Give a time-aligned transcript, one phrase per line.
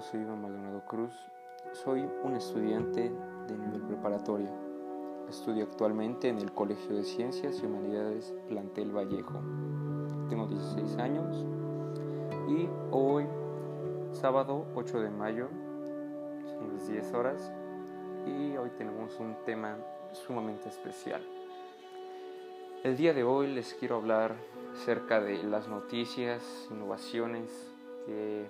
[0.00, 1.14] soy Iván Maldonado Cruz.
[1.72, 3.10] Soy un estudiante
[3.48, 4.50] de nivel preparatorio.
[5.28, 9.40] Estudio actualmente en el Colegio de Ciencias y Humanidades Plantel Vallejo.
[10.28, 11.46] Tengo 16 años
[12.48, 13.26] y hoy,
[14.12, 15.48] sábado 8 de mayo,
[16.44, 17.52] son las 10 horas
[18.26, 19.78] y hoy tenemos un tema
[20.12, 21.22] sumamente especial.
[22.84, 24.36] El día de hoy les quiero hablar
[24.74, 27.75] acerca de las noticias, innovaciones
[28.06, 28.46] que,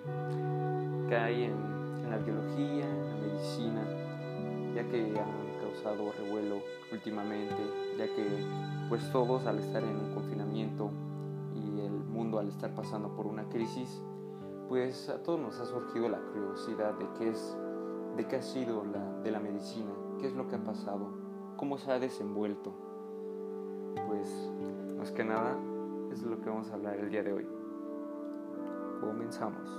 [1.15, 3.83] hay en, la biología, en la medicina,
[4.73, 6.61] ya que han causado revuelo
[6.91, 7.57] últimamente,
[7.97, 8.25] ya que
[8.87, 10.89] pues todos al estar en un confinamiento
[11.53, 14.01] y el mundo al estar pasando por una crisis,
[14.69, 17.57] pues a todos nos ha surgido la curiosidad de qué es,
[18.15, 21.09] de qué ha sido la, de la medicina, qué es lo que ha pasado,
[21.57, 22.73] cómo se ha desenvuelto.
[24.07, 24.51] Pues
[24.97, 25.57] más que nada
[26.11, 27.56] es lo que vamos a hablar el día de hoy.
[29.07, 29.69] Comenzamos.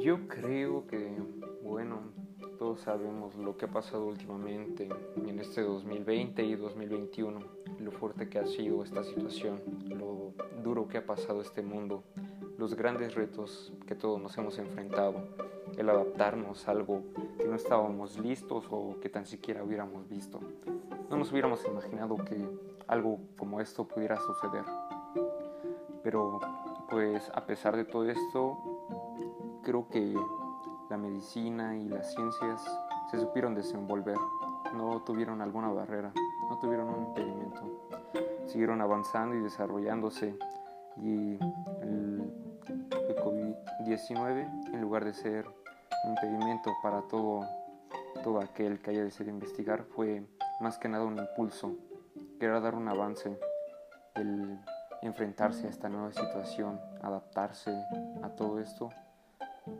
[0.00, 1.22] Yo creo que,
[1.62, 2.00] bueno,
[2.58, 4.88] todos sabemos lo que ha pasado últimamente
[5.24, 7.38] en este 2020 y 2021,
[7.78, 10.32] lo fuerte que ha sido esta situación, lo
[10.64, 12.02] duro que ha pasado este mundo,
[12.58, 15.28] los grandes retos que todos nos hemos enfrentado,
[15.78, 17.02] el adaptarnos a algo
[17.38, 20.40] que no estábamos listos o que tan siquiera hubiéramos visto.
[21.08, 22.36] No nos hubiéramos imaginado que
[22.88, 24.64] algo como esto pudiera suceder.
[26.02, 26.40] Pero
[26.90, 28.58] pues a pesar de todo esto,
[29.62, 30.14] creo que
[30.90, 32.60] la medicina y las ciencias
[33.10, 34.16] se supieron desenvolver,
[34.74, 36.12] no tuvieron alguna barrera,
[36.48, 37.62] no tuvieron un impedimento.
[38.46, 40.36] Siguieron avanzando y desarrollándose
[40.96, 41.38] y
[41.82, 42.32] el,
[43.08, 45.46] el COVID-19, en lugar de ser
[46.04, 47.46] impedimento para todo,
[48.22, 50.26] todo aquel que haya decidido investigar fue
[50.60, 51.76] más que nada un impulso,
[52.38, 53.38] que era dar un avance,
[54.14, 54.58] el
[55.02, 57.72] enfrentarse a esta nueva situación, adaptarse
[58.22, 58.90] a todo esto,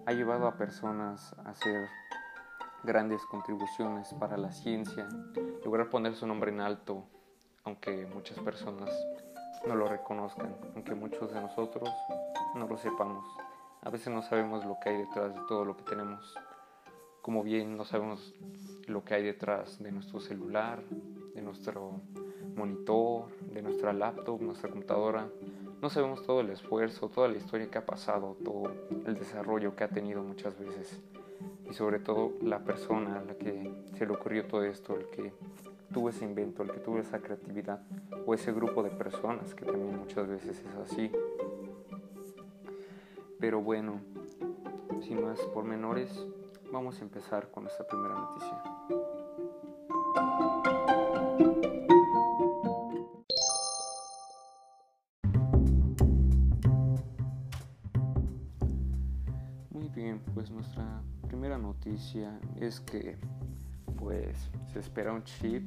[0.06, 1.88] ha llevado a personas a hacer
[2.84, 5.08] grandes contribuciones para la ciencia,
[5.64, 7.04] lograr poner su nombre en alto,
[7.64, 8.90] aunque muchas personas
[9.66, 11.88] no lo reconozcan, aunque muchos de nosotros
[12.54, 13.24] no lo sepamos.
[13.82, 16.34] A veces no sabemos lo que hay detrás de todo lo que tenemos.
[17.22, 18.34] Como bien no sabemos
[18.86, 20.82] lo que hay detrás de nuestro celular,
[21.34, 22.00] de nuestro
[22.56, 25.28] monitor, de nuestra laptop, nuestra computadora.
[25.80, 28.72] No sabemos todo el esfuerzo, toda la historia que ha pasado, todo
[29.06, 31.00] el desarrollo que ha tenido muchas veces.
[31.70, 35.32] Y sobre todo la persona a la que se le ocurrió todo esto, el que
[35.92, 37.80] tuvo ese invento, el que tuvo esa creatividad,
[38.26, 41.12] o ese grupo de personas que también muchas veces es así.
[43.40, 44.00] Pero bueno,
[45.00, 46.10] sin más pormenores,
[46.72, 48.62] vamos a empezar con esta primera noticia.
[59.70, 63.18] Muy bien, pues nuestra primera noticia es que
[63.96, 65.62] pues se espera un chip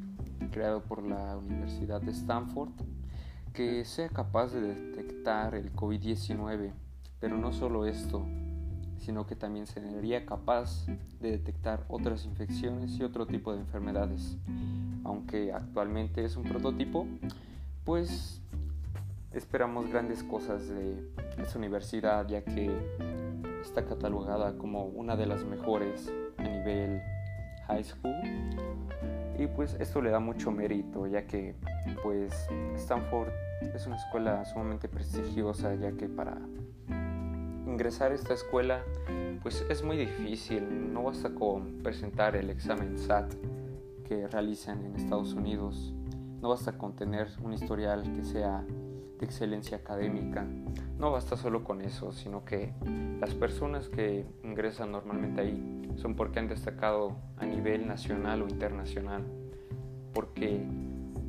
[0.52, 2.72] creado por la Universidad de Stanford
[3.54, 6.74] que sea capaz de detectar el COVID-19
[7.22, 8.26] pero no solo esto,
[8.98, 10.86] sino que también sería capaz
[11.22, 14.38] de detectar otras infecciones y otro tipo de enfermedades.
[15.04, 17.08] Aunque actualmente es un prototipo,
[17.86, 18.42] pues
[19.32, 22.72] esperamos grandes cosas de esta universidad, ya que
[23.62, 27.02] está catalogada como una de las mejores a nivel
[27.68, 28.16] high school.
[29.38, 31.56] Y pues esto le da mucho mérito, ya que
[32.04, 32.34] pues
[32.76, 33.30] Stanford
[33.74, 36.38] es una escuela sumamente prestigiosa, ya que para
[37.82, 38.84] ingresar a esta escuela
[39.42, 43.34] pues es muy difícil, no basta con presentar el examen SAT
[44.08, 45.92] que realizan en Estados Unidos,
[46.44, 48.64] no basta con tener un historial que sea
[49.18, 50.46] de excelencia académica,
[51.00, 52.72] no basta solo con eso, sino que
[53.20, 59.24] las personas que ingresan normalmente ahí son porque han destacado a nivel nacional o internacional,
[60.14, 60.64] porque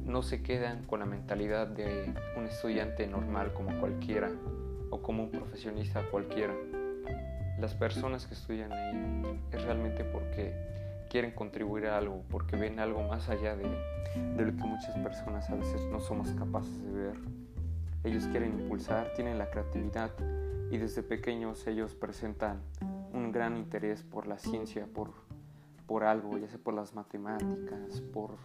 [0.04, 4.30] no se quedan con la mentalidad de un estudiante normal como cualquiera,
[4.92, 6.54] o como un profesionista cualquiera.
[7.58, 10.54] Las personas que estudian ahí es realmente porque
[11.08, 15.48] quieren contribuir a algo, porque ven algo más allá de, de lo que muchas personas
[15.48, 17.16] a veces no somos capaces de ver.
[18.04, 20.10] Ellos quieren impulsar, tienen la creatividad
[20.70, 22.60] y desde pequeños ellos presentan
[23.12, 25.12] un gran interés por la ciencia, por,
[25.86, 28.36] por algo, ya sea por las matemáticas, por,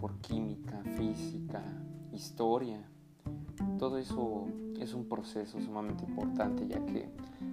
[0.00, 1.62] por química, física,
[2.12, 2.88] historia.
[3.78, 4.46] Todo eso
[4.80, 7.08] es un proceso sumamente importante ya que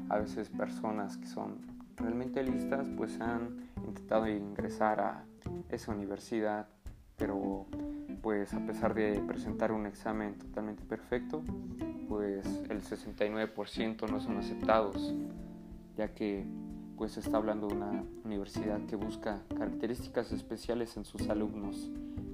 [0.10, 1.58] a veces personas que son
[1.98, 5.26] realmente listas pues han intentado ingresar a
[5.70, 6.68] esa universidad
[7.18, 7.66] pero
[8.22, 11.44] pues a pesar de presentar un examen totalmente perfecto,
[12.08, 15.14] pues el 69% no son aceptados,
[15.98, 16.46] ya que
[16.98, 21.92] pues está hablando de una universidad que busca características especiales en sus alumnos,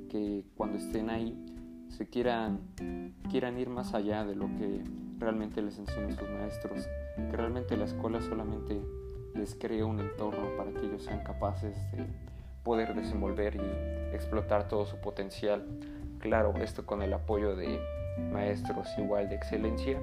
[0.10, 1.36] que cuando estén ahí
[1.90, 2.62] se quieran,
[3.30, 4.84] quieran ir más allá de lo que
[5.18, 8.82] realmente les enseñan sus maestros, que realmente la escuela solamente
[9.36, 12.06] les crea un entorno para que ellos sean capaces de
[12.64, 15.66] poder desenvolver y explotar todo su potencial.
[16.20, 17.80] Claro, esto con el apoyo de
[18.32, 20.00] maestros igual de excelencia,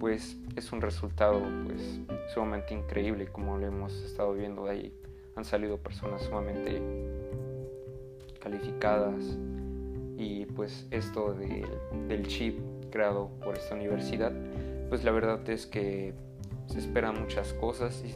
[0.00, 2.00] pues es un resultado pues
[2.32, 4.94] sumamente increíble como lo hemos estado viendo de ahí.
[5.36, 6.82] Han salido personas sumamente
[8.40, 9.38] calificadas
[10.18, 12.58] y pues esto del chip
[12.90, 14.32] creado por esta universidad,
[14.88, 16.12] pues la verdad es que
[16.66, 18.02] se esperan muchas cosas.
[18.04, 18.08] Y...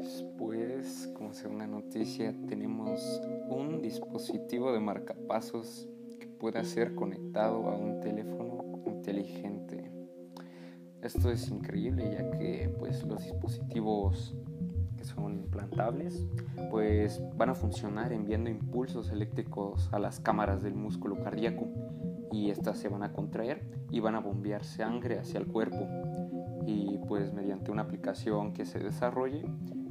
[0.00, 5.86] Después, como segunda noticia, tenemos un dispositivo de marcapasos
[6.18, 8.41] que pueda ser conectado a un teléfono
[9.02, 9.90] inteligente.
[11.02, 14.36] Esto es increíble ya que pues los dispositivos
[14.96, 16.24] que son implantables
[16.70, 21.66] pues van a funcionar enviando impulsos eléctricos a las cámaras del músculo cardíaco
[22.30, 25.88] y estas se van a contraer y van a bombear sangre hacia el cuerpo
[26.64, 29.44] y pues mediante una aplicación que se desarrolle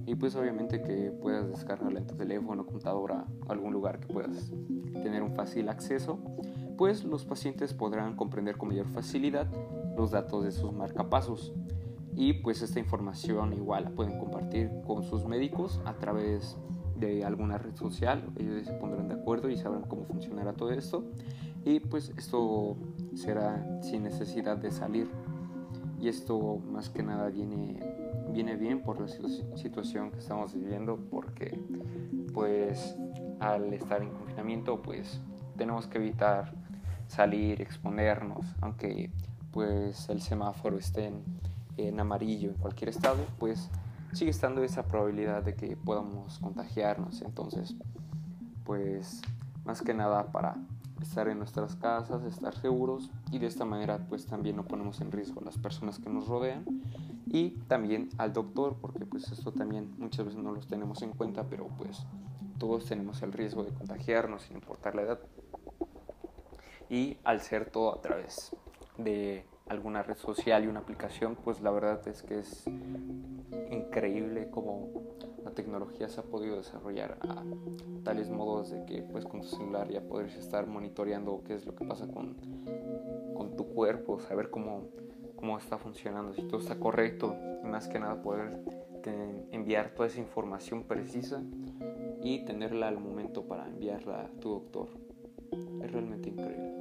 [0.05, 4.53] y pues obviamente que puedas descargarla en tu teléfono, computadora, algún lugar que puedas
[5.03, 6.19] tener un fácil acceso,
[6.77, 9.47] pues los pacientes podrán comprender con mayor facilidad
[9.97, 11.53] los datos de sus marcapasos.
[12.15, 16.57] Y pues esta información igual la pueden compartir con sus médicos a través
[16.97, 21.03] de alguna red social, ellos se pondrán de acuerdo y sabrán cómo funcionará todo esto.
[21.63, 22.77] Y pues esto
[23.15, 25.09] será sin necesidad de salir.
[26.00, 27.79] Y esto más que nada viene
[28.31, 31.59] viene bien por la situación que estamos viviendo porque
[32.33, 32.95] pues
[33.39, 35.21] al estar en confinamiento pues
[35.57, 36.53] tenemos que evitar
[37.11, 39.11] salir, exponernos, aunque
[39.51, 41.11] pues el semáforo esté
[41.77, 43.69] en, amarillo en cualquier estado, pues
[44.13, 47.21] sigue estando esa probabilidad de que podamos contagiarnos.
[47.21, 47.75] Entonces,
[48.63, 49.21] pues
[49.65, 50.55] más que nada para
[51.01, 55.11] estar en nuestras casas, estar seguros y de esta manera pues también no ponemos en
[55.11, 56.63] riesgo a las personas que nos rodean
[57.25, 61.43] y también al doctor porque pues esto también muchas veces no los tenemos en cuenta
[61.49, 62.05] pero pues
[62.59, 65.19] todos tenemos el riesgo de contagiarnos sin importar la edad
[66.91, 68.55] y al ser todo a través
[68.99, 72.65] de alguna red social y una aplicación pues la verdad es que es
[73.71, 74.89] increíble cómo
[75.43, 77.43] la tecnología se ha podido desarrollar a
[78.03, 81.73] tales modos de que pues con tu celular ya podrías estar monitoreando qué es lo
[81.73, 82.35] que pasa con,
[83.33, 84.89] con tu cuerpo, saber cómo
[85.41, 88.59] cómo está funcionando, si todo está correcto y más que nada poder
[89.51, 91.41] enviar toda esa información precisa
[92.21, 94.89] y tenerla al momento para enviarla a tu doctor.
[95.83, 96.81] Es realmente increíble.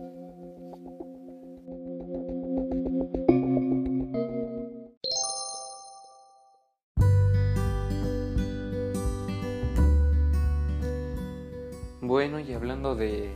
[12.03, 13.31] Bueno, y hablando de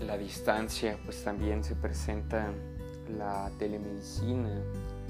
[0.00, 2.50] la distancia, pues también se presenta
[3.16, 4.60] la telemedicina,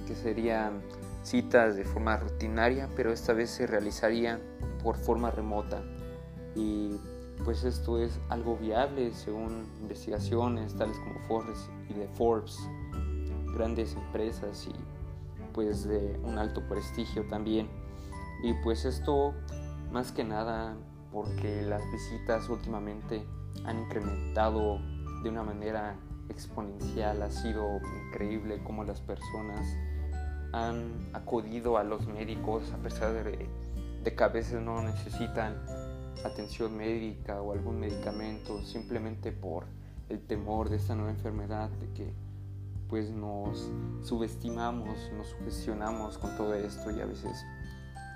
[0.06, 0.82] que serían
[1.22, 4.38] citas de forma rutinaria, pero esta vez se realizaría
[4.82, 5.82] por forma remota.
[6.54, 6.96] Y
[7.44, 12.58] pues esto es algo viable según investigaciones tales como Forbes y de Forbes,
[13.54, 14.74] grandes empresas y
[15.52, 17.68] pues de un alto prestigio también.
[18.42, 19.34] Y pues esto
[19.90, 20.76] más que nada
[21.12, 23.24] porque las visitas últimamente
[23.64, 24.78] han incrementado
[25.22, 25.96] de una manera
[26.28, 29.66] exponencial, ha sido increíble cómo las personas
[30.52, 33.48] han acudido a los médicos a pesar de,
[34.04, 35.56] que a veces no necesitan
[36.24, 39.66] atención médica o algún medicamento simplemente por
[40.08, 42.12] el temor de esta nueva enfermedad, de que
[42.88, 43.70] pues nos
[44.02, 47.44] subestimamos, nos sugestionamos con todo esto y a veces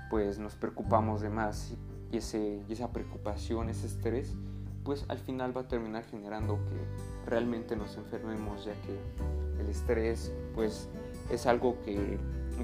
[0.09, 1.73] pues nos preocupamos de más
[2.11, 4.35] y, ese, y esa preocupación, ese estrés
[4.83, 10.33] pues al final va a terminar generando que realmente nos enfermemos, ya que el estrés
[10.55, 10.89] pues
[11.29, 12.17] es algo que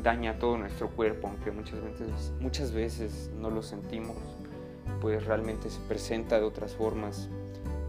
[0.03, 4.17] daña todo nuestro cuerpo, aunque muchas veces, muchas veces no lo sentimos,
[5.01, 7.29] pues realmente se presenta de otras formas,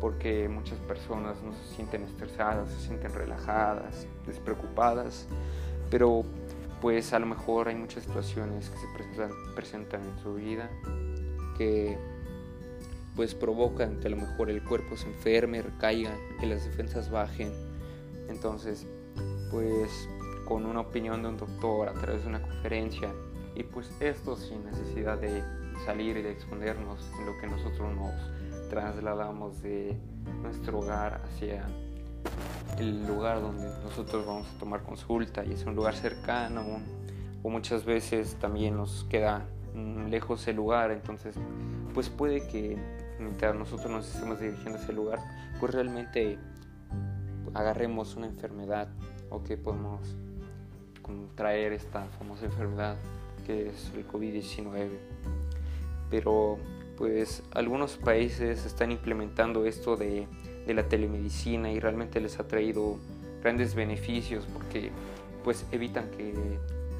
[0.00, 5.26] porque muchas personas no se sienten estresadas, se sienten relajadas, despreocupadas,
[5.90, 6.24] pero
[6.80, 10.70] pues a lo mejor hay muchas situaciones que se presentan, presentan en su vida
[11.58, 11.98] que
[13.14, 17.52] pues provocan que a lo mejor el cuerpo se enferme, recaiga, que las defensas bajen.
[18.28, 18.86] Entonces,
[19.50, 20.08] pues
[20.46, 23.12] con una opinión de un doctor a través de una conferencia
[23.54, 25.42] y pues esto sin necesidad de
[25.84, 28.39] salir y de exponernos en lo que nosotros nos
[28.70, 29.98] trasladamos de
[30.42, 31.66] nuestro hogar hacia
[32.78, 36.62] el lugar donde nosotros vamos a tomar consulta y es un lugar cercano
[37.42, 39.44] o muchas veces también nos queda
[40.08, 41.34] lejos el lugar entonces
[41.92, 42.78] pues puede que
[43.18, 45.18] mientras nosotros nos estemos dirigiendo a ese lugar
[45.58, 46.38] pues realmente
[47.54, 48.88] agarremos una enfermedad
[49.30, 50.00] o que podemos
[51.02, 52.96] contraer esta famosa enfermedad
[53.46, 54.90] que es el COVID-19
[56.08, 56.58] pero
[57.00, 60.28] pues algunos países están implementando esto de,
[60.66, 62.98] de, la telemedicina y realmente les ha traído
[63.42, 64.90] grandes beneficios porque
[65.42, 66.34] pues evitan que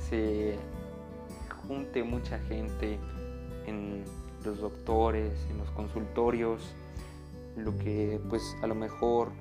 [0.08, 0.56] se
[1.68, 2.98] junte mucha gente
[3.66, 4.02] en
[4.42, 6.62] los doctores, en los consultorios,
[7.58, 9.32] lo que pues a lo mejor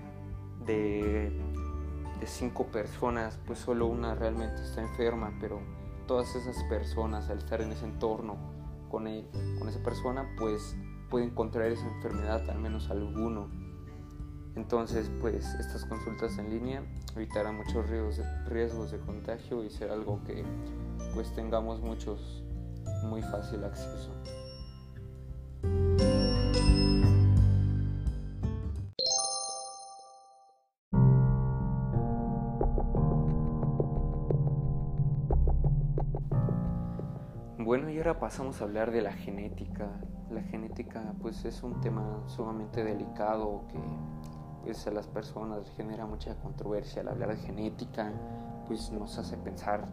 [0.65, 1.31] de,
[2.19, 5.61] de cinco personas pues solo una realmente está enferma, pero
[6.05, 8.58] todas esas personas al estar en ese entorno
[8.89, 9.25] con, él,
[9.58, 10.75] con esa persona, pues
[11.10, 13.50] pueden contraer esa enfermedad, al menos alguno.
[14.55, 16.84] Entonces, pues estas consultas en línea
[17.15, 20.43] evitarán muchos riesgos de, riesgos de contagio y será algo que
[21.13, 22.43] pues tengamos muchos
[23.03, 24.12] muy fácil acceso.
[38.00, 39.89] Ahora pasamos a hablar de la genética.
[40.29, 43.79] La genética pues es un tema sumamente delicado que
[44.63, 48.13] pues a las personas genera mucha controversia al hablar de genética,
[48.68, 49.86] pues nos hace pensar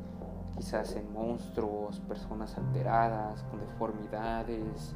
[0.55, 4.95] quizás en monstruos, personas alteradas, con deformidades,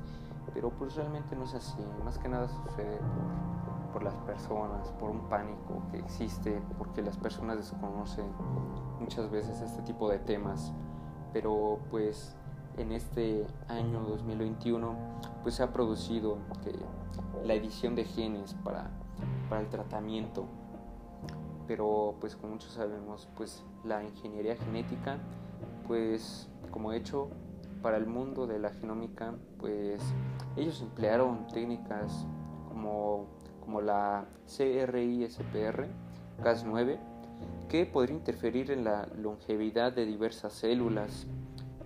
[0.54, 5.10] pero pues realmente no es así, más que nada sucede por, por las personas, por
[5.10, 8.26] un pánico que existe, porque las personas desconocen
[9.00, 10.72] muchas veces este tipo de temas,
[11.32, 12.36] pero pues
[12.76, 14.94] en este año 2021
[15.42, 16.72] pues se ha producido que
[17.46, 18.90] la edición de genes para,
[19.48, 20.46] para el tratamiento.
[21.66, 25.18] Pero pues como muchos sabemos pues la ingeniería genética
[25.86, 27.28] pues como hecho
[27.82, 30.02] para el mundo de la genómica pues
[30.56, 32.26] ellos emplearon técnicas
[32.68, 33.26] como,
[33.60, 35.88] como la CRISPR
[36.42, 36.98] Cas9
[37.68, 41.26] que podría interferir en la longevidad de diversas células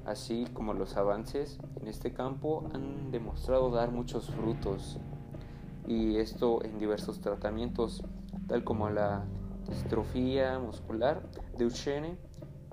[0.07, 4.99] así como los avances en este campo han demostrado dar muchos frutos
[5.87, 8.03] y esto en diversos tratamientos,
[8.47, 9.25] tal como la
[9.69, 11.23] distrofía muscular
[11.57, 12.19] de Duchenne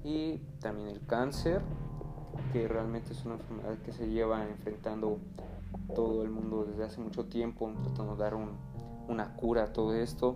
[0.04, 1.62] y también el cáncer,
[2.54, 5.20] que realmente es una enfermedad que se lleva enfrentando
[5.96, 8.36] todo el mundo desde hace mucho tiempo, tratando de dar
[9.08, 10.36] una cura a todo esto.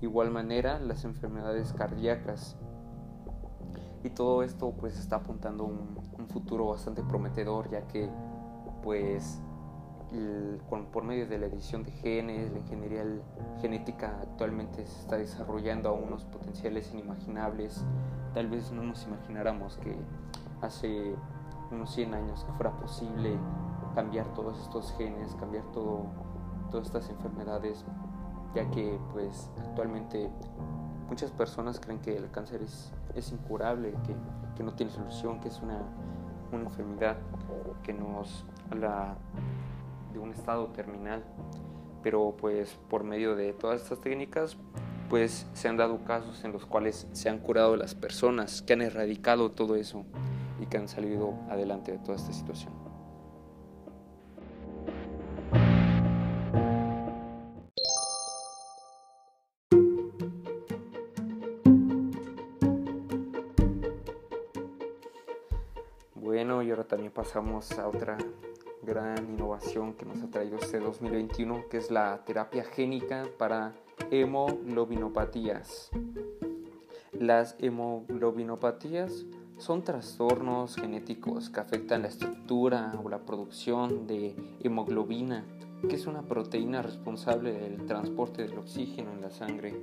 [0.00, 2.56] De igual manera, las enfermedades cardíacas
[4.04, 8.08] y todo esto pues está apuntando un, un futuro bastante prometedor ya que
[8.82, 9.40] pues
[10.92, 13.04] por medio de la edición de genes, la ingeniería
[13.60, 17.84] genética actualmente se está desarrollando a unos potenciales inimaginables.
[18.32, 19.96] Tal vez no nos imagináramos que
[20.62, 21.14] hace
[21.70, 23.36] unos 100 años fuera posible
[23.94, 26.04] cambiar todos estos genes, cambiar todo,
[26.70, 27.84] todas estas enfermedades,
[28.54, 30.30] ya que pues actualmente
[31.08, 34.14] muchas personas creen que el cáncer es es incurable, que,
[34.56, 35.80] que no tiene solución, que es una,
[36.52, 37.16] una enfermedad
[37.82, 39.16] que nos habla
[40.12, 41.24] de un estado terminal.
[42.02, 44.56] Pero pues por medio de todas estas técnicas
[45.08, 48.82] pues se han dado casos en los cuales se han curado las personas, que han
[48.82, 50.04] erradicado todo eso
[50.60, 52.85] y que han salido adelante de toda esta situación.
[67.26, 68.16] Pasamos a otra
[68.82, 73.74] gran innovación que nos ha traído este 2021, que es la terapia génica para
[74.12, 75.90] hemoglobinopatías.
[77.10, 79.26] Las hemoglobinopatías
[79.58, 85.44] son trastornos genéticos que afectan la estructura o la producción de hemoglobina,
[85.88, 89.74] que es una proteína responsable del transporte del oxígeno en la sangre.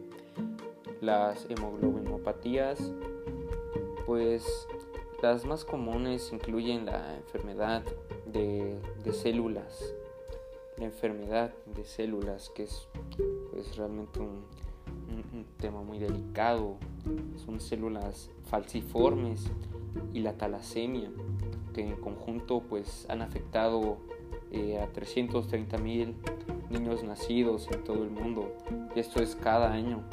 [1.01, 2.79] Las hemoglobinopatías
[4.05, 4.67] pues
[5.23, 7.81] las más comunes incluyen la enfermedad
[8.25, 8.77] de,
[9.13, 9.95] células,
[10.77, 12.89] la enfermedad de células, que es
[13.49, 14.43] pues, realmente un,
[15.57, 16.75] tema muy delicado.
[17.45, 19.49] Son células falciformes
[20.13, 21.09] y la talasemia,
[21.73, 23.99] que en conjunto pues, han afectado
[24.51, 26.15] eh, a 330 mil
[26.69, 28.51] niños nacidos en todo el mundo.
[28.93, 30.03] Esto es cada año.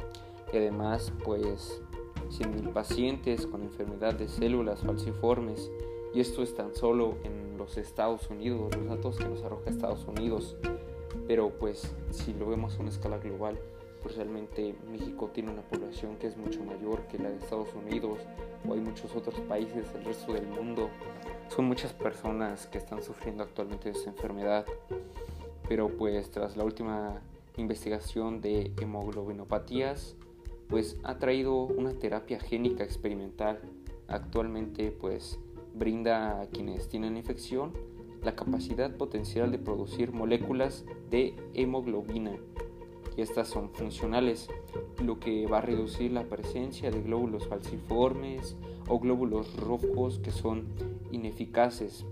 [0.52, 1.82] Y además, pues
[2.30, 5.70] 100.000 pacientes con enfermedad de células falciformes
[6.14, 10.06] y esto es tan solo en los Estados Unidos, los datos que nos arroja Estados
[10.06, 10.56] Unidos.
[11.26, 13.58] Pero pues si lo vemos a una escala global,
[14.02, 18.18] pues realmente México tiene una población que es mucho mayor que la de Estados Unidos
[18.66, 20.90] o hay muchos otros países del resto del mundo.
[21.54, 24.66] Son muchas personas que están sufriendo actualmente de esta enfermedad.
[25.68, 27.20] Pero pues tras la última
[27.56, 30.16] investigación de hemoglobinopatías,
[30.70, 33.60] pues ha traído una terapia génica experimental.
[34.08, 35.38] Actualmente pues
[35.74, 37.72] brinda a quienes tienen infección
[38.22, 42.36] la capacidad potencial de producir moléculas de hemoglobina
[43.16, 44.48] y estas son funcionales,
[45.02, 48.56] lo que va a reducir la presencia de glóbulos falciformes
[48.88, 50.66] o glóbulos rojos que son
[51.10, 52.04] ineficaces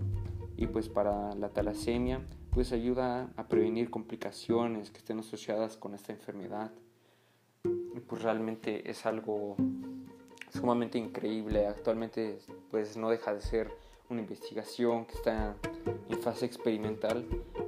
[0.57, 6.11] y pues para la talasemia pues ayuda a prevenir complicaciones que estén asociadas con esta
[6.11, 6.71] enfermedad
[8.07, 9.55] pues realmente es algo
[10.51, 12.39] sumamente increíble actualmente
[12.71, 13.71] pues no deja de ser
[14.09, 15.55] una investigación que está
[16.09, 17.25] en fase experimental,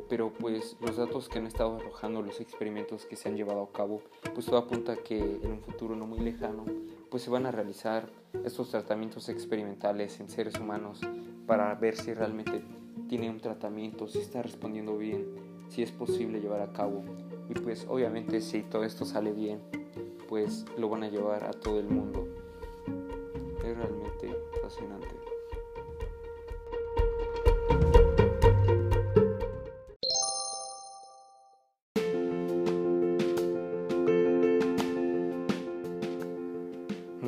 [0.09, 3.71] pero pues los datos que han estado arrojando los experimentos que se han llevado a
[3.71, 4.01] cabo,
[4.33, 6.65] pues todo apunta que en un futuro no muy lejano,
[7.11, 8.09] pues se van a realizar
[8.43, 10.99] estos tratamientos experimentales en seres humanos
[11.45, 12.63] para ver si realmente
[13.07, 15.27] tiene un tratamiento, si está respondiendo bien,
[15.69, 17.03] si es posible llevar a cabo.
[17.49, 19.59] Y pues obviamente si todo esto sale bien,
[20.31, 22.25] pues lo van a llevar a todo el mundo.
[23.65, 25.09] Es realmente fascinante.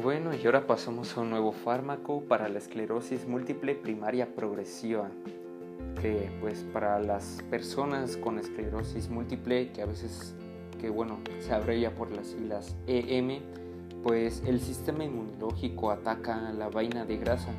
[0.02, 5.12] Bueno, y ahora pasamos a un nuevo fármaco para la esclerosis múltiple primaria progresiva,
[6.02, 10.38] que pues para las personas con esclerosis múltiple, que a veces,
[10.84, 13.40] que bueno, se abrevia por las siglas EM,
[14.04, 17.54] pues el sistema inmunológico ataca la vaina de grasa,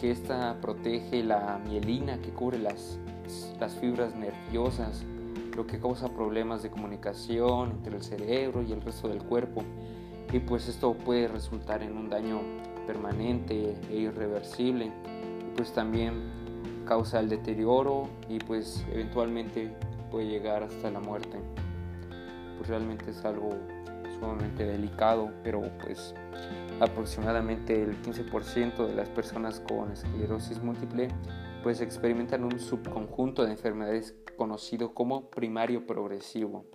[0.00, 2.98] que esta protege la mielina que cubre las,
[3.60, 5.04] las fibras nerviosas,
[5.56, 9.62] lo que causa problemas de comunicación entre el cerebro y el resto del cuerpo.
[10.32, 12.40] Y pues esto puede resultar en un daño
[12.88, 14.90] permanente e irreversible.
[15.54, 16.14] Pues también
[16.86, 19.70] causa el deterioro y pues eventualmente
[20.10, 21.38] puede llegar hasta la muerte
[22.58, 23.50] pues realmente es algo
[24.18, 26.14] sumamente delicado pero pues
[26.80, 31.08] aproximadamente el 15% de las personas con esclerosis múltiple
[31.62, 36.66] pues experimentan un subconjunto de enfermedades conocido como primario progresivo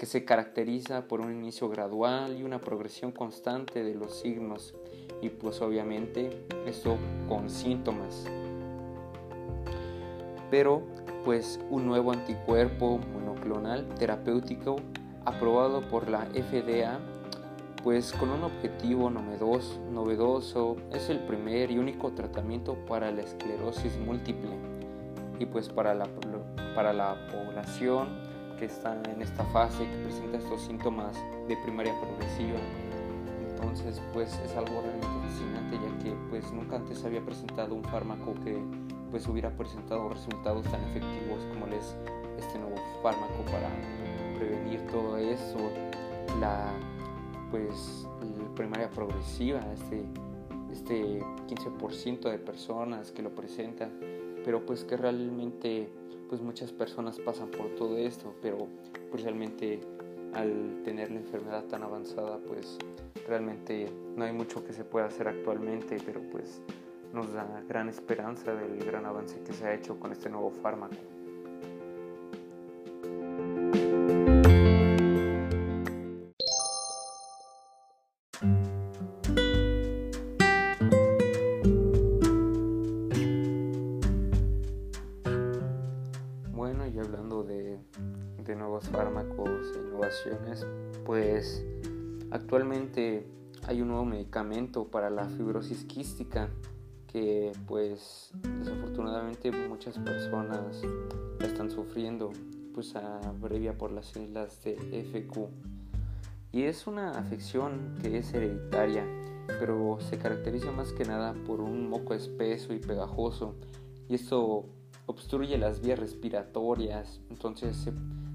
[0.00, 4.74] que se caracteriza por un inicio gradual y una progresión constante de los signos
[5.20, 6.30] y pues obviamente
[6.66, 6.96] esto
[7.28, 8.24] con síntomas.
[10.50, 10.82] Pero
[11.22, 14.76] pues un nuevo anticuerpo monoclonal terapéutico
[15.24, 16.98] aprobado por la FDA
[17.82, 23.96] pues con un objetivo novedoso, novedoso es el primer y único tratamiento para la esclerosis
[23.98, 24.50] múltiple
[25.38, 26.06] y pues para la,
[26.74, 28.08] para la población
[28.58, 31.16] que está en esta fase, que presenta estos síntomas
[31.48, 32.58] de primaria progresiva.
[33.48, 38.34] Entonces, pues es algo realmente fascinante ya que pues nunca antes había presentado un fármaco
[38.44, 38.58] que
[39.10, 41.96] pues hubiera presentado resultados tan efectivos como es
[42.38, 43.70] este nuevo fármaco para
[44.40, 45.58] prevenir todo eso,
[46.40, 46.72] la
[47.50, 48.08] pues
[48.56, 50.04] primaria progresiva, este
[50.72, 53.90] este 15% de personas que lo presentan,
[54.44, 55.88] pero pues que realmente
[56.28, 58.68] pues muchas personas pasan por todo esto, pero
[59.10, 59.80] pues realmente
[60.32, 62.78] al tener la enfermedad tan avanzada, pues
[63.26, 66.62] realmente no hay mucho que se pueda hacer actualmente, pero pues
[67.12, 71.19] nos da gran esperanza del gran avance que se ha hecho con este nuevo fármaco.
[92.50, 93.28] Actualmente
[93.68, 96.50] hay un nuevo medicamento para la fibrosis quística
[97.06, 100.82] que pues desafortunadamente muchas personas
[101.38, 102.32] la están sufriendo,
[102.74, 105.46] pues abrevia por las siglas de FQ.
[106.50, 109.06] Y es una afección que es hereditaria,
[109.60, 113.54] pero se caracteriza más que nada por un moco espeso y pegajoso,
[114.08, 114.64] y esto
[115.06, 117.92] obstruye las vías respiratorias, entonces se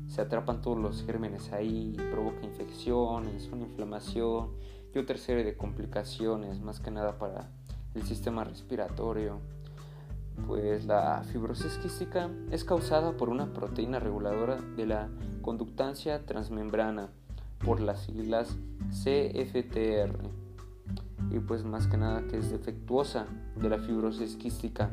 [0.07, 4.51] se atrapan todos los gérmenes ahí, provoca infecciones, una inflamación
[4.93, 7.49] y otra serie de complicaciones, más que nada para
[7.93, 9.39] el sistema respiratorio.
[10.47, 15.09] Pues la fibrosis quística es causada por una proteína reguladora de la
[15.41, 17.09] conductancia transmembrana,
[17.63, 18.57] por las siglas
[18.89, 20.29] CFTR.
[21.31, 24.91] y pues más que nada que es defectuosa de la fibrosis quística.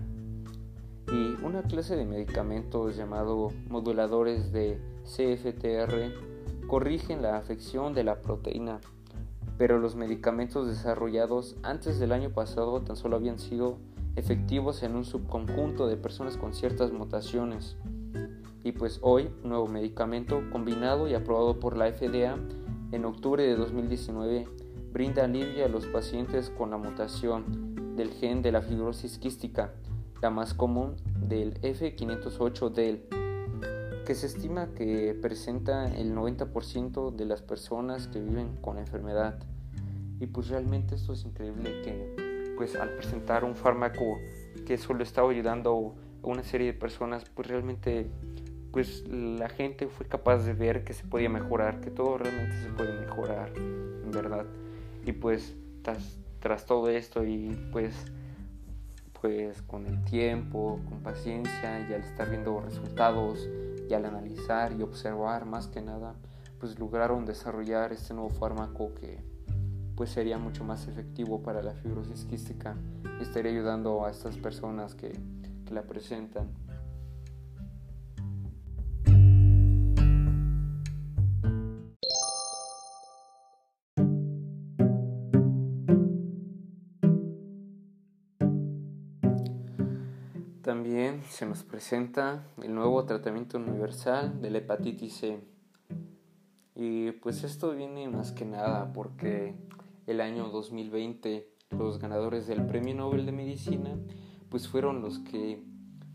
[1.09, 8.81] Y una clase de medicamentos llamado moduladores de CFTR corrigen la afección de la proteína,
[9.59, 13.79] pero los medicamentos desarrollados antes del año pasado tan solo habían sido
[14.17, 17.77] efectivos en un subconjunto de personas con ciertas mutaciones.
[18.65, 22.37] Y pues hoy, nuevo medicamento combinado y aprobado por la FDA
[22.93, 24.47] en octubre de 2019
[24.93, 29.73] brinda alivio a los pacientes con la mutación del gen de la fibrosis quística,
[30.21, 33.22] la más común del F508del,
[34.13, 39.39] que se estima que presenta el 90% de las personas que viven con enfermedad.
[40.21, 44.19] Y pues realmente esto es increíble que pues al presentar un fármaco
[44.67, 48.11] que solo estaba ayudando a una serie de personas, pues realmente
[48.71, 52.69] pues la gente fue capaz de ver que se podía mejorar, que todo realmente se
[52.69, 54.45] puede mejorar, en verdad.
[55.07, 57.95] Y pues tras, todo esto y pues
[59.23, 63.49] pues con el tiempo, con paciencia y al estar viendo resultados
[63.89, 66.15] y al analizar y observar más que nada,
[66.59, 69.25] pues lograron desarrollar este nuevo fármaco que
[69.97, 72.77] pues sería mucho más efectivo para la fibrosis quística
[73.19, 75.13] y estaría ayudando a estas personas que,
[75.67, 76.49] que la presentan.
[91.43, 95.41] Se nos presenta el nuevo tratamiento universal de la hepatitis C.
[96.77, 99.57] Y pues esto viene más que nada porque
[100.07, 103.99] el año 2020 los ganadores del Premio Nobel de Medicina
[104.51, 105.65] pues fueron los que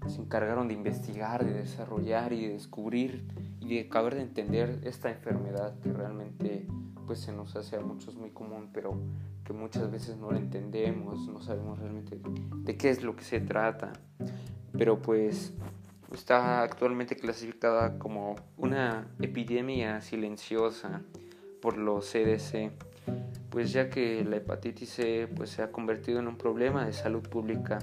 [0.08, 3.28] se encargaron de investigar, de desarrollar y de descubrir
[3.60, 6.68] y de acabar de entender esta enfermedad que realmente
[7.08, 8.93] pues se nos hace a muchos muy común, pero
[9.46, 12.20] que muchas veces no la entendemos, no sabemos realmente
[12.58, 13.93] de qué es lo que se trata.
[14.78, 15.54] Pero pues
[16.13, 21.02] está actualmente clasificada como una epidemia silenciosa
[21.62, 22.72] por los CDC,
[23.50, 27.24] pues ya que la hepatitis C pues se ha convertido en un problema de salud
[27.28, 27.80] pública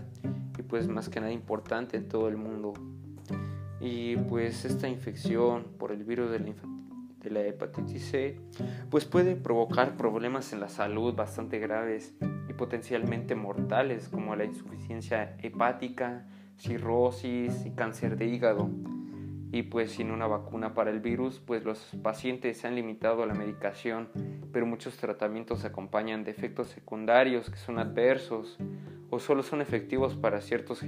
[0.58, 2.74] y pues más que nada importante en todo el mundo.
[3.80, 6.48] Y pues esta infección por el virus de la
[7.24, 8.40] de la hepatitis C,
[8.90, 12.14] pues puede provocar problemas en la salud bastante graves
[12.48, 16.26] y potencialmente mortales como la insuficiencia hepática,
[16.58, 18.70] cirrosis y cáncer de hígado.
[19.50, 23.26] Y pues sin una vacuna para el virus, pues los pacientes se han limitado a
[23.26, 24.08] la medicación,
[24.52, 28.58] pero muchos tratamientos acompañan de efectos secundarios que son adversos
[29.10, 30.80] o solo son efectivos para ciertos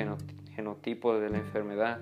[0.54, 2.00] genotipos de la enfermedad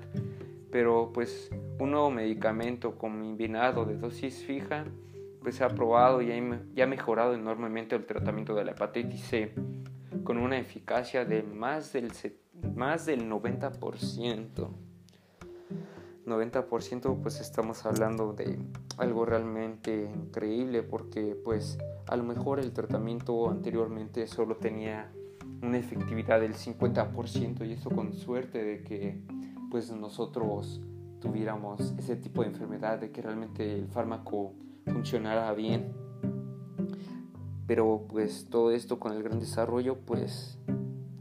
[0.75, 4.85] pero pues un nuevo medicamento combinado de dosis fija
[5.43, 9.55] pues se ha probado y ha mejorado enormemente el tratamiento de la hepatitis C
[10.25, 12.11] con una eficacia de más del,
[12.75, 14.69] más del 90%.
[16.25, 18.59] 90% pues estamos hablando de
[18.97, 25.13] algo realmente increíble porque pues a lo mejor el tratamiento anteriormente solo tenía
[25.61, 29.21] una efectividad del 50% y eso con suerte de que
[29.71, 30.81] pues nosotros
[31.25, 34.53] tuviéramos ese tipo de enfermedad, de que realmente el fármaco
[34.87, 35.95] funcionara bien.
[37.67, 40.59] Pero pues todo esto con el gran desarrollo, pues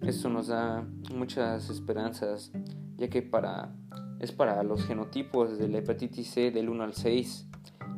[0.01, 0.85] esto nos da
[1.15, 2.51] muchas esperanzas,
[2.97, 3.73] ya que para
[4.19, 7.47] es para los genotipos de la hepatitis C del 1 al 6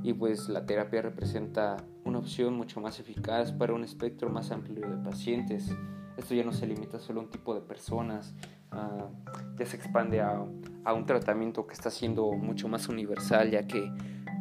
[0.02, 4.88] y pues la terapia representa una opción mucho más eficaz para un espectro más amplio
[4.88, 5.76] de pacientes.
[6.18, 8.34] Esto ya no se limita solo a un tipo de personas,
[8.72, 10.44] ya se expande a,
[10.94, 13.92] un tratamiento que está siendo mucho más universal, ya que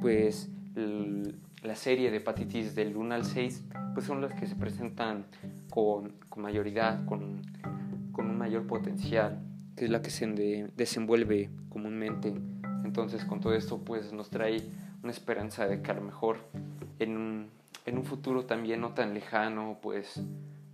[0.00, 0.50] pues
[1.62, 5.26] la serie de hepatitis del 1 al 6 pues son las que se presentan
[5.70, 7.42] con, con mayoridad, con,
[8.12, 9.40] con, un mayor potencial,
[9.76, 10.26] que es la que se
[10.76, 12.34] desenvuelve comúnmente.
[12.84, 14.62] Entonces con todo esto pues nos trae
[15.02, 16.38] una esperanza de que a lo mejor
[16.98, 17.50] en un,
[17.86, 20.22] en un futuro también no tan lejano pues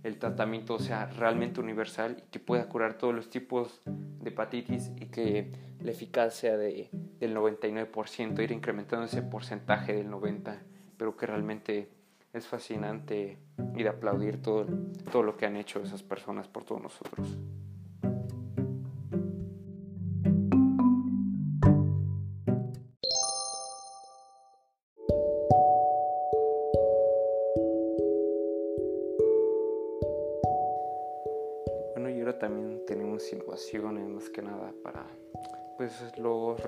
[0.03, 5.07] el tratamiento sea realmente universal y que pueda curar todos los tipos de hepatitis y
[5.07, 10.59] que la eficacia de, del 99%, ir incrementando ese porcentaje del 90%,
[10.97, 11.89] pero que realmente
[12.33, 13.37] es fascinante
[13.75, 14.65] y de aplaudir todo,
[15.11, 17.37] todo lo que han hecho esas personas por todos nosotros.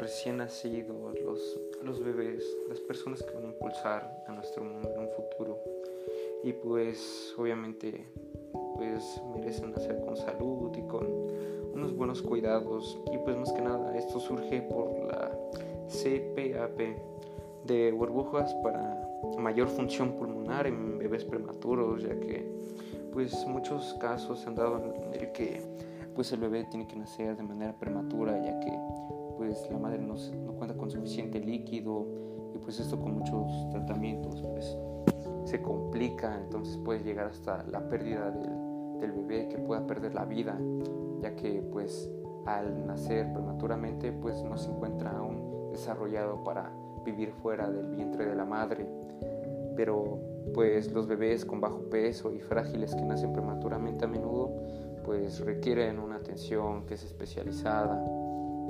[0.04, 5.00] Recién nacidos, los, los bebés, las personas que van a impulsar a nuestro mundo en
[5.00, 5.58] un futuro.
[6.44, 8.06] Y pues obviamente
[8.76, 11.08] pues merecen nacer con salud y con
[11.74, 15.32] unos buenos cuidados y pues más que nada esto surge por la
[15.88, 16.80] CPAP
[17.66, 19.08] de burbujas para
[19.40, 22.46] mayor función pulmonar en bebés prematuros ya que
[23.14, 25.62] pues muchos casos se han dado en el que
[26.14, 30.16] pues el bebé tiene que nacer de manera prematura ya que pues la madre no,
[30.54, 32.08] cuenta con suficiente líquido
[32.54, 34.78] y pues esto con muchos tratamientos pues
[35.46, 40.26] se complica entonces puede llegar hasta la pérdida del, del bebé que pueda perder la
[40.26, 40.58] vida
[41.22, 42.10] ya que pues
[42.46, 46.72] al nacer prematuramente pues no se encuentra aún desarrollado para
[47.04, 48.88] vivir fuera del vientre de la madre.
[49.76, 50.20] Pero
[50.54, 54.52] pues los bebés con bajo peso y frágiles que nacen prematuramente a menudo
[55.04, 58.02] pues requieren una atención que es especializada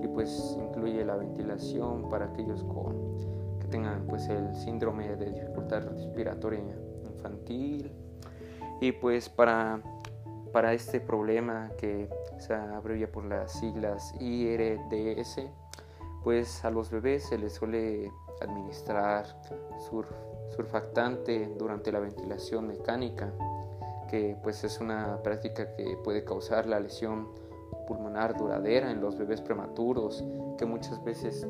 [0.03, 5.87] y pues incluye la ventilación para aquellos con, que tengan pues el síndrome de dificultad
[5.87, 6.59] respiratoria
[7.05, 7.91] infantil.
[8.81, 9.81] Y pues para,
[10.51, 15.47] para este problema que se abrevia por las siglas IRDS
[16.23, 18.11] pues a los bebés se les suele
[18.41, 19.25] administrar
[20.55, 23.31] surfactante durante la ventilación mecánica
[24.09, 27.27] que pues es una práctica que puede causar la lesión
[27.87, 30.23] pulmonar duradera en los bebés prematuros,
[30.57, 31.47] que muchas veces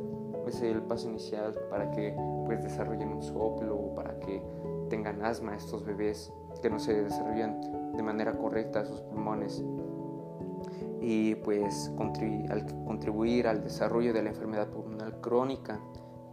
[0.48, 4.44] es el paso inicial para que pues desarrollen un soplo o para que
[4.90, 6.32] tengan asma estos bebés
[6.62, 9.64] que no se desarrollan de manera correcta sus pulmones.
[11.00, 11.92] Y pues
[12.50, 15.80] al contribuir al desarrollo de la enfermedad pulmonar crónica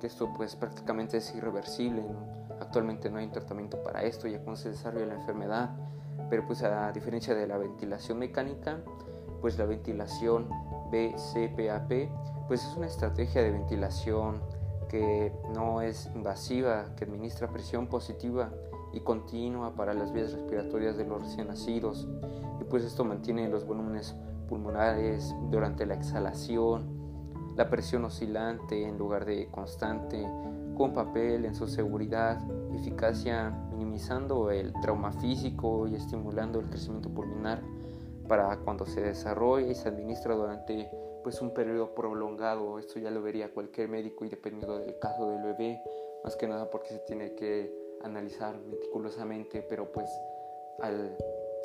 [0.00, 2.03] que esto pues prácticamente es irreversible
[2.61, 5.70] actualmente no hay un tratamiento para esto ya cuando se desarrolla la enfermedad
[6.31, 8.79] pero pues a diferencia de la ventilación mecánica,
[9.40, 10.48] pues la ventilación
[10.90, 12.11] BCPAP
[12.48, 14.40] pues es una estrategia de ventilación
[14.88, 18.50] que no es invasiva, que administra presión positiva
[18.92, 22.09] y continua para las vías respiratorias de los recién nacidos.
[22.61, 24.16] Y pues esto mantiene los volúmenes
[24.48, 26.88] pulmonares durante la exhalación,
[27.57, 30.26] la presión oscilante en lugar de constante,
[30.76, 32.40] con papel en su seguridad
[32.74, 37.62] eficacia minimizando el trauma físico y estimulando el crecimiento pulmonar
[38.30, 40.88] para cuando se desarrolla y se administra durante
[41.24, 42.78] pues un periodo prolongado.
[42.78, 45.82] Esto ya lo vería cualquier médico y dependiendo del caso del bebé,
[46.22, 50.08] más que nada porque se tiene que analizar meticulosamente, pero pues
[50.78, 51.18] al,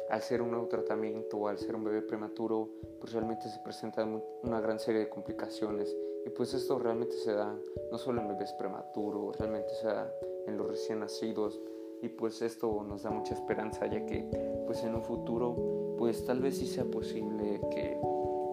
[0.09, 2.67] al ser un nuevo tratamiento al ser un bebé prematuro,
[2.99, 4.03] pues realmente se presenta
[4.41, 7.55] una gran serie de complicaciones y pues esto realmente se da
[7.91, 10.11] no solo en bebés prematuros, realmente se da
[10.47, 11.61] en los recién nacidos
[12.05, 14.25] y pues esto nos da mucha esperanza ya que
[14.67, 17.97] pues en un futuro pues tal vez sí sea posible que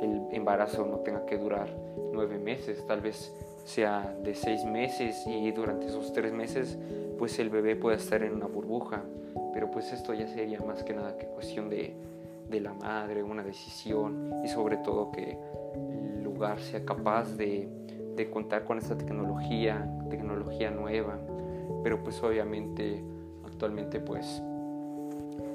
[0.00, 1.68] el embarazo no tenga que durar
[2.12, 3.32] nueve meses, tal vez
[3.64, 6.78] sea de seis meses y durante esos tres meses
[7.18, 9.02] pues el bebé pueda estar en una burbuja,
[9.52, 11.94] pero pues esto ya sería más que nada que cuestión de,
[12.48, 15.36] de la madre, una decisión y sobre todo que
[15.76, 17.68] el lugar sea capaz de,
[18.16, 21.18] de contar con esta tecnología, tecnología nueva.
[21.84, 23.02] Pero pues obviamente
[23.62, 24.42] actualmente pues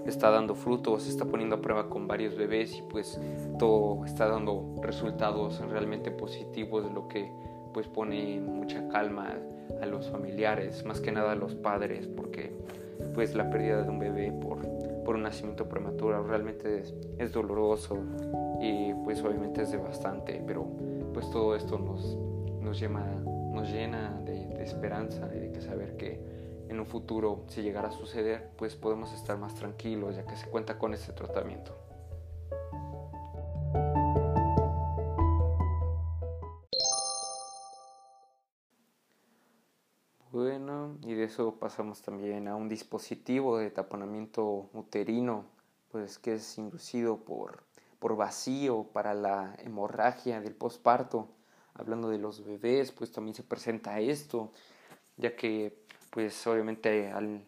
[0.06, 3.20] está dando frutos, está poniendo a prueba con varios bebés y pues
[3.60, 7.30] todo está dando resultados realmente positivos, lo que
[7.74, 9.36] pues pone mucha calma
[9.82, 12.54] a los familiares, más que nada a los padres, porque
[13.13, 14.60] pues la pérdida de un bebé por,
[15.04, 16.84] por un nacimiento prematuro realmente
[17.17, 17.98] es, doloroso
[18.62, 20.65] y pues obviamente es devastante, pero
[21.13, 22.17] pues todo esto nos,
[22.62, 23.04] nos, llena,
[23.52, 26.37] nos llena de esperanza y de que saber que
[26.70, 30.50] en un futuro, si llegara a suceder, pues podemos estar más tranquilos ya que se
[30.50, 31.76] cuenta con este tratamiento.
[40.32, 45.46] Bueno, y de eso pasamos también a un dispositivo de taponamiento uterino,
[45.90, 47.64] pues que es inducido por,
[48.00, 51.30] por vacío para la hemorragia del posparto
[51.78, 54.52] hablando de los bebés, pues también se presenta esto,
[55.16, 57.46] ya que pues obviamente al,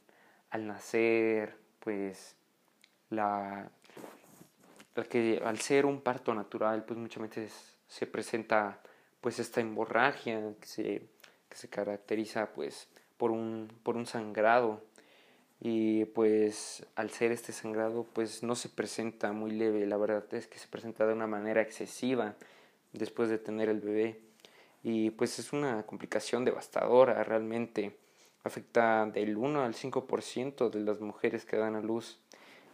[0.51, 2.35] nacer, pues
[3.09, 3.69] la,
[5.09, 8.81] que al ser un parto natural, pues muchas veces se presenta
[9.21, 11.09] pues esta hemorragia que se,
[11.49, 14.81] que se caracteriza pues por un, por un sangrado.
[15.61, 20.47] Y pues al ser este sangrado pues no se presenta muy leve, la verdad es
[20.47, 22.35] que se presenta de una manera excesiva
[22.93, 24.21] después de tener el bebé.
[24.83, 27.97] Y pues es una complicación devastadora, realmente
[28.43, 32.19] afecta del 1 al 5% de las mujeres que dan a luz.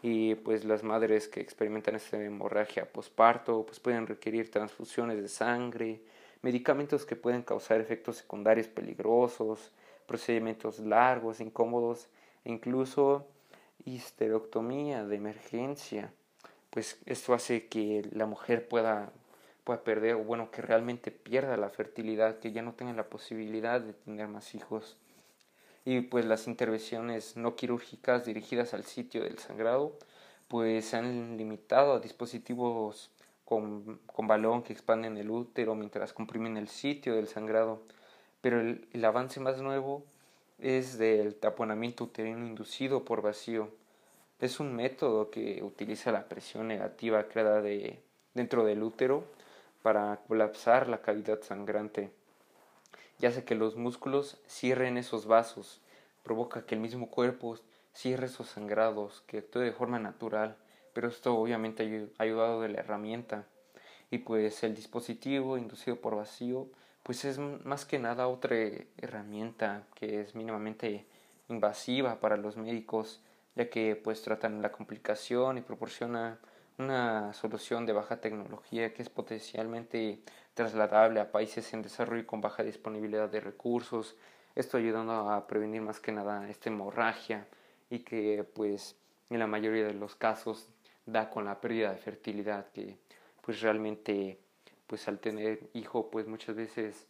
[0.01, 6.01] Y pues las madres que experimentan esta hemorragia posparto pues pueden requerir transfusiones de sangre,
[6.41, 9.71] medicamentos que pueden causar efectos secundarios peligrosos,
[10.05, 12.07] procedimientos largos, incómodos
[12.43, 13.27] e incluso
[13.85, 16.11] histerectomía de emergencia
[16.75, 19.13] pues esto hace que la mujer pueda,
[19.63, 23.79] pueda perder, o bueno, que realmente pierda la fertilidad, que ya no tenga la posibilidad
[23.79, 24.97] de tener más hijos.
[25.85, 29.97] Y pues las intervenciones no quirúrgicas dirigidas al sitio del sangrado,
[30.47, 33.11] pues se han limitado a dispositivos
[33.45, 37.81] con, con balón que expanden el útero mientras comprimen el sitio del sangrado.
[38.45, 40.03] Pero el, avance más nuevo
[40.59, 43.69] es del taponamiento uterino inducido por vacío.
[44.39, 47.99] Es un método que utiliza la presión negativa creada de,
[48.35, 49.23] dentro del útero
[49.81, 52.11] para colapsar la cavidad sangrante,
[53.19, 55.81] ya hace que los músculos cierren esos vasos,
[56.23, 57.57] provoca que el mismo cuerpo
[57.93, 60.57] cierre esos sangrados, que actúe de forma natural,
[60.93, 63.45] pero esto obviamente ha ayudado de la herramienta.
[64.11, 66.69] Y pues el dispositivo inducido por vacío
[67.05, 68.55] pues es más que nada otra
[68.97, 71.05] herramienta que es mínimamente
[71.49, 73.21] invasiva para los médicos,
[73.55, 76.39] ya que pues tratan la complicación y proporciona
[76.79, 80.19] una solución de baja tecnología que es potencialmente
[80.55, 84.15] trasladable a países en desarrollo con baja disponibilidad de recursos,
[84.55, 87.45] esto ayudando a prevenir más que nada esta hemorragia
[87.89, 88.95] y que pues
[89.29, 90.69] en la mayoría de los casos
[91.05, 92.97] da con la pérdida de fertilidad que
[93.41, 94.39] pues realmente
[94.87, 97.05] pues al tener hijo, pues muchas veces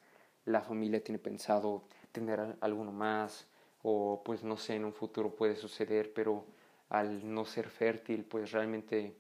[0.46, 3.48] la familia tiene pensado tener alguno más
[3.84, 6.46] o pues no sé, en un futuro puede suceder, pero
[6.90, 9.16] al no ser fértil, pues realmente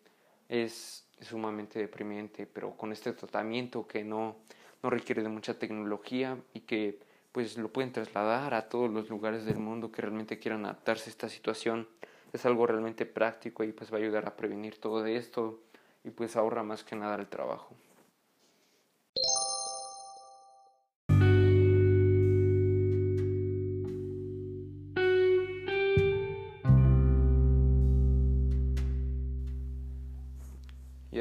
[0.49, 4.35] es sumamente deprimente, pero con este tratamiento que no,
[4.83, 6.99] no requiere de mucha tecnología y que
[7.31, 11.11] pues lo pueden trasladar a todos los lugares del mundo que realmente quieran adaptarse a
[11.11, 11.87] esta situación,
[12.31, 15.59] es algo realmente práctico y pues va a ayudar a prevenir todo esto
[16.03, 17.75] y pues ahorra más que nada el trabajo.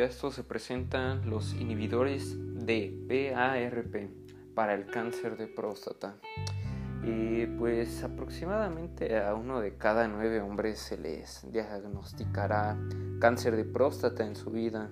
[0.04, 2.36] Esto se presentan los inhibidores
[2.66, 4.10] de PARP
[4.54, 6.16] para el cáncer de próstata.
[7.02, 12.78] Y pues aproximadamente a uno de cada nueve hombres se les diagnosticará
[13.18, 14.90] cáncer de próstata en su vida.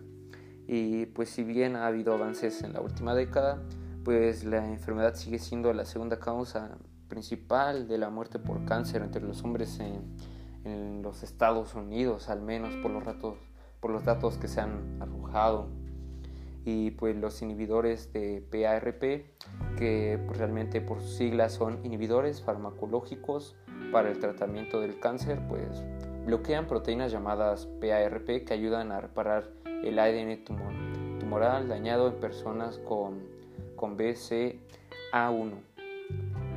[0.67, 3.63] Y pues si bien ha habido avances en la última década,
[4.05, 9.23] pues la enfermedad sigue siendo la segunda causa principal de la muerte por cáncer entre
[9.23, 10.17] los hombres en,
[10.65, 13.37] en los Estados Unidos, al menos por los ratos
[13.83, 15.67] por los datos que se han arrojado.
[16.65, 19.27] Y pues los inhibidores de PARP
[19.77, 23.57] que pues, realmente por sus siglas son inhibidores farmacológicos
[23.91, 25.85] para el tratamiento del cáncer pues
[26.25, 30.45] bloquean proteínas llamadas PARP que ayudan a reparar el ADN
[31.19, 33.19] tumoral dañado en personas con,
[33.75, 35.53] con BCA1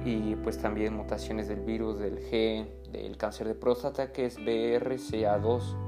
[0.06, 5.85] y pues también mutaciones del virus del gen del cáncer de próstata que es BRCA2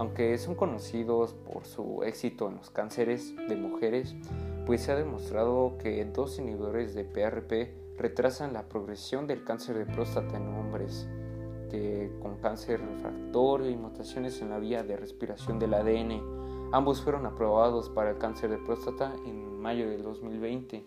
[0.00, 4.16] aunque son conocidos por su éxito en los cánceres de mujeres,
[4.64, 9.84] pues se ha demostrado que dos inhibidores de PRP retrasan la progresión del cáncer de
[9.84, 11.06] próstata en hombres
[11.70, 16.70] que con cáncer refractorio y mutaciones en la vía de respiración del ADN.
[16.72, 20.82] Ambos fueron aprobados para el cáncer de próstata en mayo del 2020.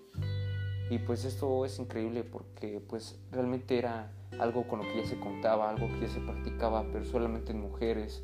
[0.90, 5.20] Y pues esto es increíble porque pues realmente era algo con lo que ya se
[5.20, 8.24] contaba, algo que ya se practicaba, pero solamente en mujeres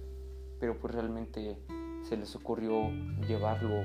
[0.60, 1.58] pero pues realmente
[2.04, 2.90] se les ocurrió
[3.28, 3.84] llevarlo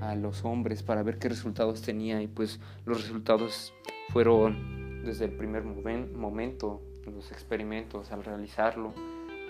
[0.00, 3.72] a los hombres para ver qué resultados tenía y pues los resultados
[4.10, 8.92] fueron desde el primer momento los experimentos al realizarlo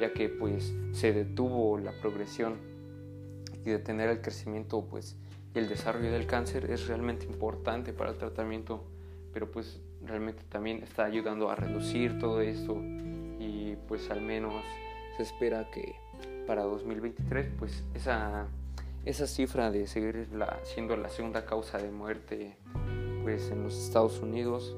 [0.00, 2.58] ya que pues se detuvo la progresión
[3.64, 5.16] y detener el crecimiento pues
[5.54, 8.84] y el desarrollo del cáncer es realmente importante para el tratamiento
[9.32, 12.76] pero pues realmente también está ayudando a reducir todo esto
[13.38, 14.54] y pues al menos
[15.16, 15.94] se espera que
[16.46, 18.46] para 2023, pues esa,
[19.04, 20.28] esa cifra de seguir
[20.62, 22.56] siendo la segunda causa de muerte
[23.22, 24.76] pues en los Estados Unidos,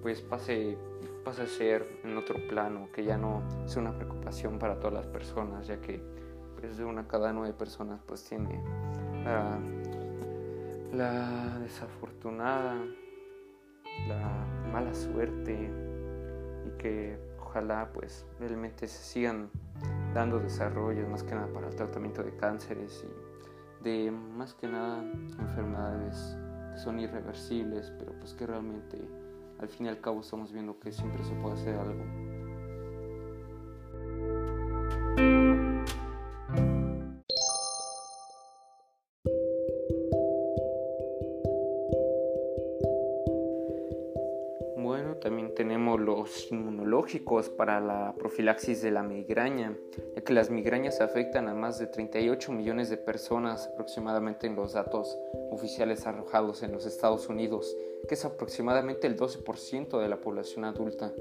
[0.00, 0.78] pues pase,
[1.22, 5.06] pase a ser en otro plano, que ya no es una preocupación para todas las
[5.06, 6.02] personas, ya que
[6.58, 8.62] pues de una cada nueve personas pues tiene
[9.22, 9.58] la,
[10.94, 12.76] la desafortunada,
[14.08, 15.70] la mala suerte
[16.66, 19.50] y que ojalá pues realmente se sigan
[20.14, 25.02] dando desarrollos más que nada para el tratamiento de cánceres y de más que nada
[25.38, 26.36] enfermedades
[26.72, 28.98] que son irreversibles, pero pues que realmente
[29.58, 32.29] al fin y al cabo estamos viendo que siempre se puede hacer algo.
[47.56, 49.76] Para la profilaxis de la migraña,
[50.14, 54.74] ya que las migrañas afectan a más de 38 millones de personas aproximadamente en los
[54.74, 55.18] datos
[55.50, 57.76] oficiales arrojados en los Estados Unidos,
[58.08, 61.12] que es aproximadamente el 12% de la población adulta.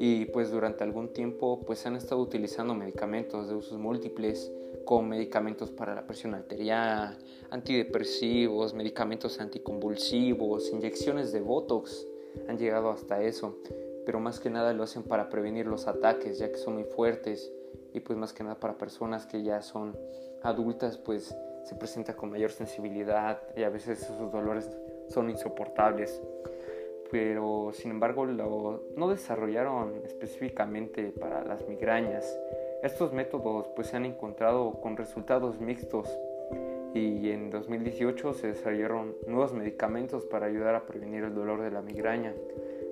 [0.00, 4.50] Y pues durante algún tiempo pues han estado utilizando medicamentos de usos múltiples,
[4.84, 7.16] como medicamentos para la presión arterial,
[7.50, 12.06] antidepresivos, medicamentos anticonvulsivos, inyecciones de Botox,
[12.48, 13.58] han llegado hasta eso,
[14.04, 17.52] pero más que nada lo hacen para prevenir los ataques, ya que son muy fuertes
[17.92, 19.96] y pues más que nada para personas que ya son
[20.42, 21.34] adultas, pues
[21.64, 24.70] se presenta con mayor sensibilidad y a veces esos dolores
[25.08, 26.20] son insoportables.
[27.10, 32.38] Pero sin embargo lo, no desarrollaron específicamente para las migrañas.
[32.82, 36.08] Estos métodos pues se han encontrado con resultados mixtos
[36.94, 41.82] y en 2018 se desarrollaron nuevos medicamentos para ayudar a prevenir el dolor de la
[41.82, 42.34] migraña.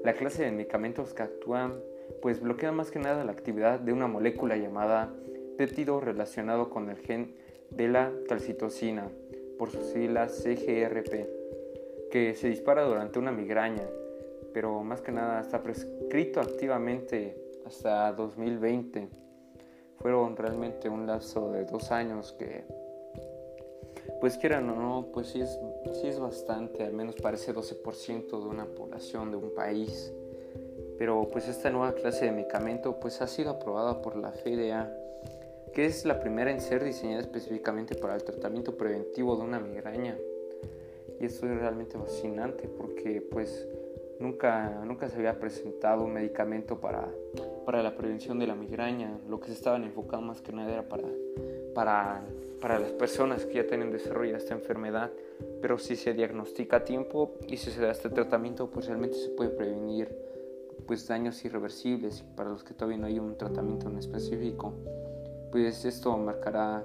[0.04, 1.74] La clase de medicamentos que actúan
[2.22, 5.12] pues bloquean más que nada la actividad de una molécula llamada
[5.56, 7.34] péptido relacionado con el gen
[7.70, 9.08] de la calcitocina,
[9.58, 13.82] por sus siglas CGRP, que se dispara durante una migraña,
[14.54, 17.36] pero más que nada está prescrito activamente
[17.66, 19.08] hasta 2020.
[19.96, 22.64] Fueron realmente un lapso de dos años que
[24.20, 25.58] pues quieran o no, pues sí es,
[26.00, 30.12] sí es bastante, al menos parece 12% de una población de un país.
[30.98, 34.92] Pero pues esta nueva clase de medicamento pues ha sido aprobada por la FDA,
[35.72, 40.18] que es la primera en ser diseñada específicamente para el tratamiento preventivo de una migraña.
[41.20, 43.66] Y esto es realmente fascinante porque pues
[44.18, 47.08] nunca, nunca se había presentado un medicamento para,
[47.64, 49.18] para la prevención de la migraña.
[49.28, 51.08] Lo que se estaban enfocando más que nada era para,
[51.74, 52.24] para
[52.60, 55.10] para las personas que ya tienen desarrollada esta enfermedad,
[55.60, 59.30] pero si se diagnostica a tiempo y si se da este tratamiento, pues realmente se
[59.30, 60.08] puede prevenir
[60.86, 64.74] pues daños irreversibles para los que todavía no hay un tratamiento en específico,
[65.50, 66.84] pues esto marcará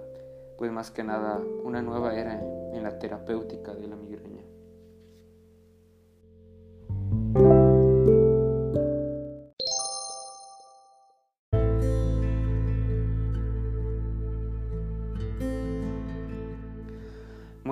[0.58, 2.40] pues más que nada una nueva era
[2.74, 4.33] en la terapéutica de la migraña.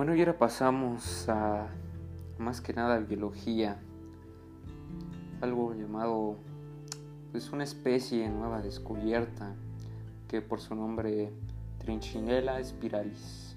[0.02, 1.68] Bueno, y ahora pasamos a
[2.36, 3.80] más que nada biología,
[5.40, 6.38] algo llamado
[7.30, 9.54] pues una especie nueva descubierta
[10.26, 11.30] que por su nombre
[11.78, 13.56] Trinchinella spiralis.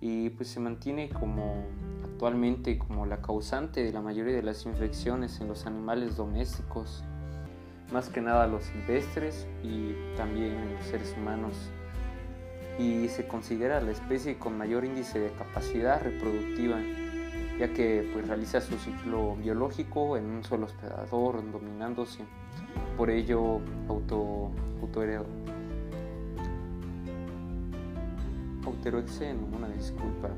[0.00, 1.64] Y pues se mantiene como
[2.04, 7.02] actualmente como la causante de la mayoría de las infecciones en los animales domésticos,
[7.92, 11.72] más que nada los silvestres y también en los seres humanos
[12.78, 16.76] y se considera la especie con mayor índice de capacidad reproductiva,
[17.58, 22.24] ya que pues, realiza su ciclo biológico en un solo hospedador, dominándose.
[22.96, 24.50] Por ello, auto,
[28.64, 30.28] autoeroxeno, una disculpa.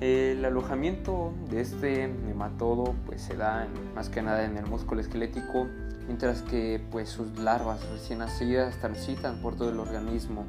[0.00, 5.68] El alojamiento de este nematodo pues, se da más que nada en el músculo esquelético
[6.06, 10.44] mientras que pues sus larvas recién nacidas transitan por todo el organismo.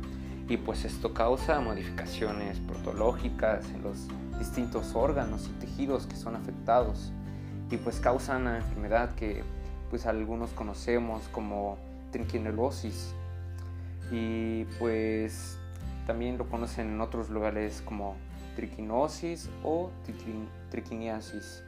[0.50, 4.08] Y pues esto causa modificaciones protológicas en los
[4.40, 7.12] distintos órganos y tejidos que son afectados.
[7.72, 9.44] Y pues causan una enfermedad que
[9.90, 11.78] pues algunos conocemos como
[12.12, 13.14] triquinelosis
[14.12, 15.58] y pues
[16.06, 18.16] también lo conocen en otros lugares como
[18.56, 19.92] triquinosis o
[20.70, 21.64] triquiniasis.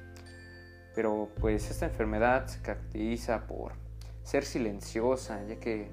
[0.95, 3.73] Pero pues esta enfermedad se caracteriza por
[4.23, 5.89] ser silenciosa, ya que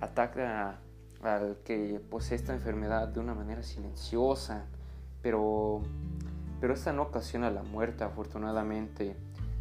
[0.00, 0.78] ataca
[1.22, 4.66] al que posee esta enfermedad de una manera silenciosa,
[5.22, 5.82] pero,
[6.60, 9.16] pero esta no ocasiona la muerte afortunadamente,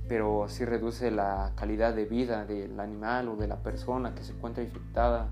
[0.07, 4.33] pero sí reduce la calidad de vida del animal o de la persona que se
[4.33, 5.29] encuentra infectada,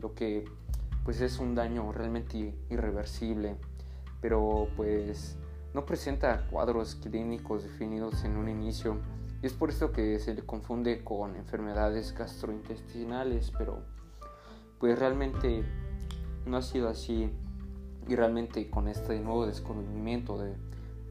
[0.00, 0.44] lo que
[1.04, 3.56] pues es un daño realmente irreversible,
[4.20, 5.36] pero pues
[5.74, 9.00] no presenta cuadros clínicos definidos en un inicio
[9.42, 13.82] y es por esto que se le confunde con enfermedades gastrointestinales, pero
[14.78, 15.64] pues realmente
[16.46, 17.28] no ha sido así
[18.08, 20.54] y realmente con este nuevo descubrimiento de,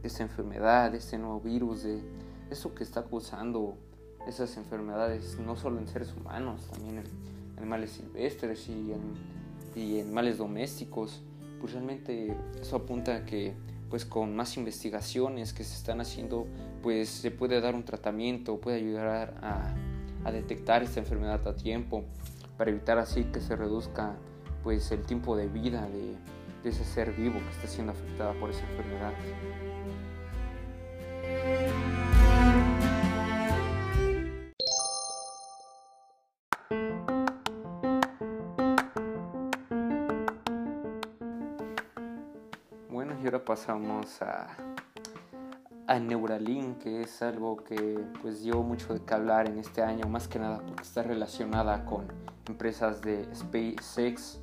[0.02, 2.02] esta enfermedad, de este nuevo virus, de
[2.50, 3.78] eso que está causando
[4.28, 7.06] esas enfermedades no solo en seres humanos, también en
[7.58, 9.02] animales silvestres y en,
[9.76, 11.22] y en animales domésticos,
[11.62, 13.54] pues realmente eso apunta a que
[13.94, 16.48] pues con más investigaciones que se están haciendo,
[16.82, 22.04] pues se puede dar un tratamiento, puede ayudar a, detectar esta enfermedad a tiempo,
[22.58, 24.16] para evitar así que se reduzca
[24.64, 28.68] pues el tiempo de vida de, ese ser vivo que está siendo afectada por esa
[28.68, 29.14] enfermedad.
[43.54, 44.48] Pasamos a,
[45.86, 50.08] a Neuralink, que es algo que pues dio mucho de qué hablar en este año,
[50.08, 52.08] más que nada porque está relacionada con
[52.48, 54.40] empresas de SpaceX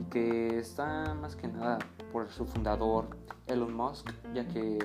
[0.00, 1.80] y que está más que nada
[2.10, 3.08] por su fundador
[3.46, 4.78] Elon Musk, ya que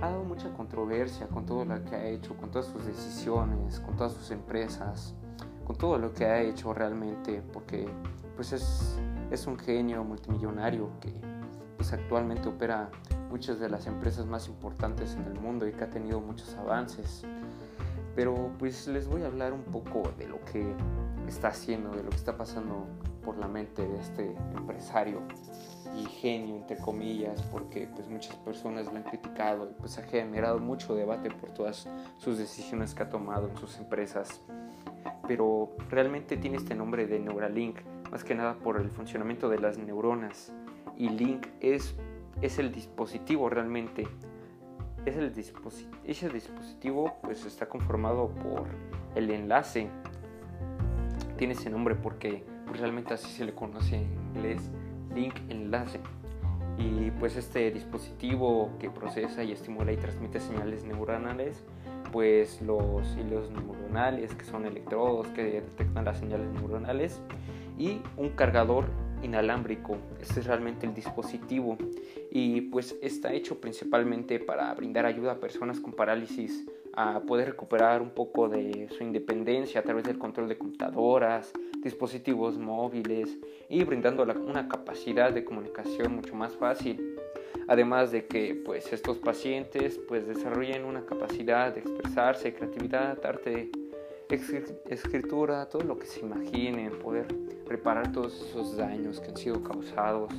[0.00, 3.94] ha dado mucha controversia con todo lo que ha hecho, con todas sus decisiones, con
[3.94, 5.14] todas sus empresas,
[5.66, 7.86] con todo lo que ha hecho realmente, porque
[8.36, 8.98] pues es,
[9.30, 11.39] es un genio multimillonario que
[11.80, 12.90] pues actualmente opera
[13.30, 17.24] muchas de las empresas más importantes en el mundo y que ha tenido muchos avances.
[18.14, 20.74] Pero pues les voy a hablar un poco de lo que
[21.26, 22.86] está haciendo, de lo que está pasando
[23.24, 25.22] por la mente de este empresario
[25.96, 30.58] y genio, entre comillas, porque pues muchas personas lo han criticado y pues ha generado
[30.58, 34.42] mucho debate por todas sus decisiones que ha tomado en sus empresas.
[35.26, 37.78] Pero realmente tiene este nombre de Neuralink,
[38.10, 40.52] más que nada por el funcionamiento de las neuronas.
[41.00, 41.96] Y Link es
[42.42, 44.06] es el dispositivo realmente.
[45.06, 45.32] Es el
[46.04, 48.66] ese dispositivo pues está conformado por
[49.14, 49.88] el enlace.
[51.38, 54.70] Tiene ese nombre porque pues, realmente así se le conoce en inglés,
[55.14, 56.00] link enlace.
[56.76, 61.64] Y pues este dispositivo que procesa y estimula y transmite señales neuronales,
[62.12, 67.20] pues los hilos neuronales, que son electrodos que detectan las señales neuronales,
[67.78, 68.86] y un cargador
[69.22, 69.96] inalámbrico.
[70.20, 71.76] Este es realmente el dispositivo
[72.30, 78.02] y pues está hecho principalmente para brindar ayuda a personas con parálisis a poder recuperar
[78.02, 81.52] un poco de su independencia a través del control de computadoras,
[81.82, 87.16] dispositivos móviles y brindando una capacidad de comunicación mucho más fácil.
[87.68, 93.70] Además de que pues estos pacientes pues desarrollen una capacidad de expresarse, creatividad, arte
[94.28, 97.26] escritura, todo lo que se imaginen, poder
[97.70, 100.32] reparar todos esos daños que han sido causados.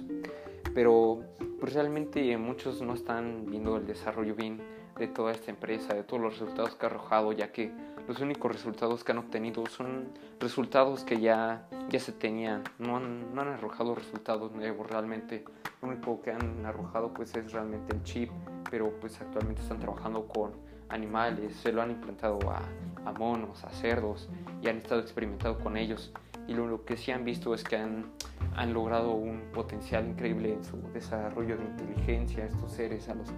[0.75, 1.23] Pero
[1.59, 4.61] pues realmente muchos no están viendo el desarrollo bien
[4.97, 7.71] de toda esta empresa, de todos los resultados que ha arrojado, ya que
[8.07, 10.09] los únicos resultados que han obtenido son
[10.39, 15.45] resultados que ya, ya se tenían, no han, no han arrojado resultados nuevos realmente.
[15.81, 18.29] Lo único que han arrojado pues es realmente el chip,
[18.69, 20.51] pero pues actualmente están trabajando con
[20.89, 22.61] animales, se lo han implantado a
[23.05, 24.29] a monos, a cerdos
[24.61, 26.11] y han estado experimentando con ellos.
[26.51, 28.11] Y lo, que sí han visto es que han,
[28.57, 33.29] han logrado un potencial increíble en su desarrollo de inteligencia, estos seres a los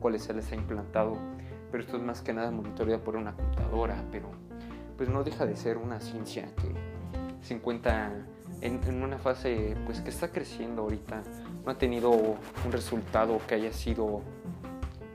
[0.00, 1.16] cuales se les ha implantado.
[1.72, 4.28] Pero esto es más que nada monitoreado por una computadora, pero
[4.98, 6.74] pues no deja de ser una ciencia que
[7.40, 8.12] se encuentra
[8.60, 11.22] en, en, una fase pues que está creciendo ahorita.
[11.64, 14.20] No ha tenido un resultado que haya sido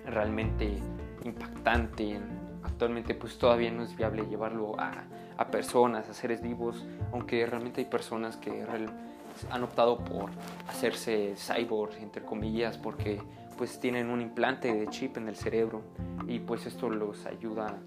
[0.08, 0.80] realmente
[1.24, 2.24] impactante en,
[2.64, 5.04] actualmente pues todavía no es viable llevarlo a,
[5.38, 8.66] a personas, a seres vivos, aunque realmente hay personas que
[9.50, 10.30] han optado por
[10.68, 13.20] hacerse cyborg, entre comillas, porque
[13.58, 15.82] pues tienen un implante de chip en el cerebro
[16.28, 17.78] y pues esto los ayuda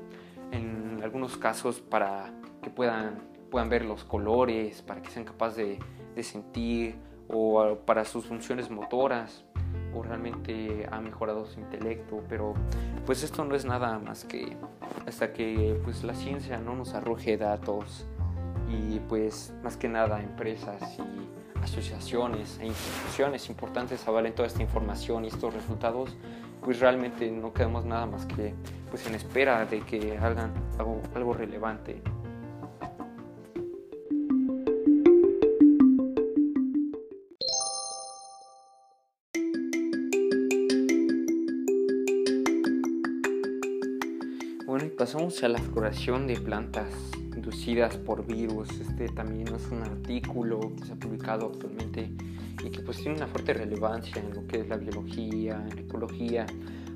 [0.52, 2.32] en algunos casos para
[2.62, 3.18] que puedan,
[3.50, 5.78] puedan ver los colores, para que sean capaces de,
[6.14, 6.96] de sentir
[7.28, 9.45] o para sus funciones motoras
[9.96, 12.54] o realmente ha mejorado su intelecto, pero
[13.04, 14.56] pues esto no es nada más que
[15.06, 18.06] hasta que pues la ciencia no nos arroje datos
[18.68, 25.24] y pues más que nada empresas y asociaciones e instituciones importantes avalen toda esta información
[25.24, 26.16] y estos resultados,
[26.62, 28.54] pues realmente no quedamos nada más que
[28.90, 32.02] pues en espera de que hagan algo, algo relevante
[45.06, 46.88] pasamos a la floración de plantas
[47.36, 48.68] inducidas por virus.
[48.80, 52.10] Este también es un artículo que se ha publicado actualmente
[52.64, 56.44] y que pues tiene una fuerte relevancia en lo que es la biología, la ecología,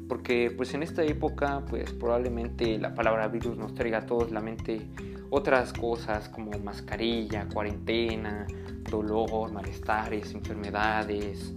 [0.09, 4.41] porque pues en esta época pues probablemente la palabra virus nos traiga a todos la
[4.41, 4.89] mente
[5.31, 8.45] otras cosas como mascarilla, cuarentena,
[8.91, 11.55] dolor, malestares, enfermedades,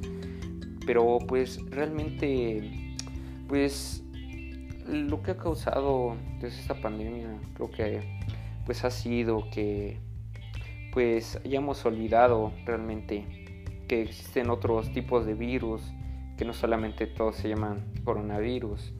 [0.86, 2.93] pero pues realmente
[3.47, 4.03] pues
[4.88, 8.19] lo que ha causado desde esta pandemia creo que
[8.65, 9.99] pues ha sido que
[10.91, 13.25] pues hayamos olvidado realmente
[13.88, 15.81] que existen otros tipos de virus
[16.38, 18.93] que no solamente todos se llaman coronavirus.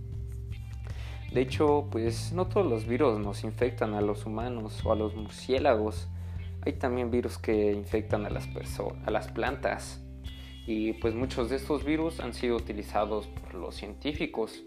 [1.34, 5.16] De hecho pues no todos los virus nos infectan a los humanos o a los
[5.16, 6.08] murciélagos.
[6.66, 10.00] Hay también virus que infectan a las personas a las plantas.
[10.66, 14.64] Y pues muchos de estos virus han sido utilizados por los científicos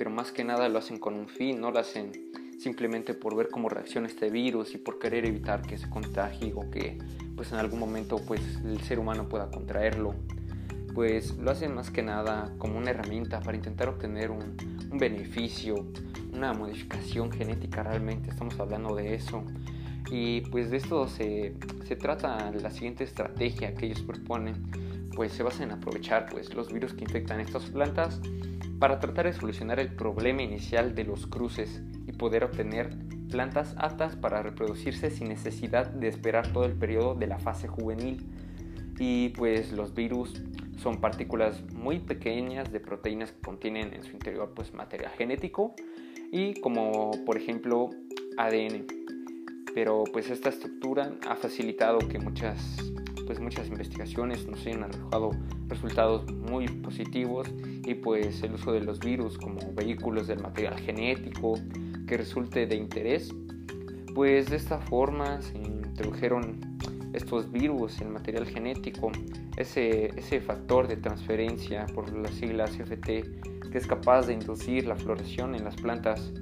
[0.00, 2.12] pero más que nada lo hacen con un fin, no lo hacen
[2.58, 6.70] simplemente por ver cómo reacciona este virus y por querer evitar que se contagie o
[6.70, 6.96] que
[7.36, 10.14] pues en algún momento pues el ser humano pueda contraerlo.
[10.94, 14.56] pues lo hacen más que nada como una herramienta para intentar obtener un,
[14.98, 15.74] beneficio,
[16.32, 19.44] una modificación genética realmente, estamos hablando de eso.
[20.10, 24.54] Y pues de esto se, se trata la siguiente estrategia que ellos proponen,
[25.14, 28.18] pues se basa en aprovechar pues los virus que infectan estas plantas
[28.80, 32.96] para tratar de solucionar el problema inicial de los cruces y poder obtener
[33.30, 38.26] plantas aptas para reproducirse sin necesidad de esperar todo el periodo de la fase juvenil.
[38.98, 40.42] Y pues los virus
[40.78, 45.74] son partículas muy pequeñas de proteínas que contienen en su interior pues material genético
[46.32, 47.90] y como por ejemplo
[48.38, 48.86] ADN.
[49.74, 52.78] Pero pues esta estructura ha facilitado que muchas
[53.30, 55.30] pues muchas investigaciones nos hayan arrojado
[55.68, 57.46] resultados muy positivos
[57.84, 61.54] y pues el uso de los virus como vehículos del material genético
[62.08, 63.32] que resulte de interés
[64.16, 66.58] pues de esta forma se introdujeron
[67.12, 69.12] estos virus, el material genético,
[69.56, 73.06] ese, ese factor de transferencia por las siglas FT
[73.70, 76.32] que es capaz de inducir la floración en las plantas.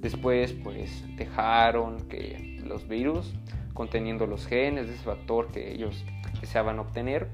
[0.00, 3.34] Después pues dejaron que los virus
[3.74, 6.02] conteniendo los genes de ese factor que ellos
[6.40, 7.28] deseaban obtener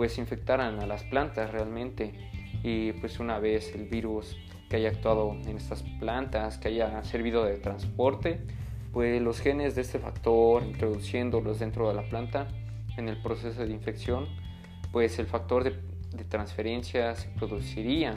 [0.00, 2.14] pues infectaran a las plantas realmente
[2.62, 4.34] y pues una vez el virus
[4.70, 8.40] que haya actuado en estas plantas, que haya servido de transporte,
[8.94, 12.48] pues los genes de este factor, introduciéndolos dentro de la planta
[12.96, 14.26] en el proceso de infección,
[14.90, 15.74] pues el factor de,
[16.30, 18.16] transferencia se produciría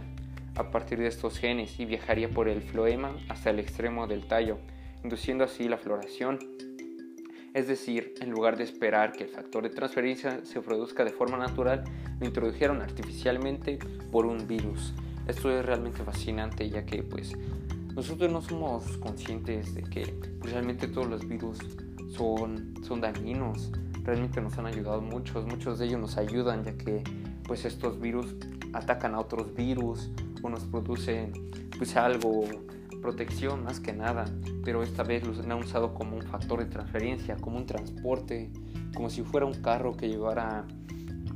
[0.55, 4.57] a partir de estos genes y viajaría por el floema hasta el extremo del tallo,
[5.03, 6.39] induciendo así la floración.
[7.53, 11.37] Es decir, en lugar de esperar que el factor de transferencia se produzca de forma
[11.37, 11.83] natural,
[12.19, 13.77] lo introdujeron artificialmente
[14.11, 14.93] por un virus.
[15.27, 17.33] Esto es realmente fascinante ya que pues
[17.95, 21.59] nosotros no somos conscientes de que realmente todos los virus
[22.09, 23.71] son, son dañinos.
[24.03, 27.03] Realmente nos han ayudado muchos, muchos de ellos nos ayudan ya que
[27.45, 28.35] pues estos virus
[28.73, 30.09] atacan a otros virus
[30.41, 31.31] o nos producen
[31.77, 32.45] pues algo,
[33.03, 34.25] protección más que nada,
[34.65, 38.49] pero esta vez los han usado como un factor de transferencia, como un transporte,
[38.95, 40.65] como si fuera un carro que llevara,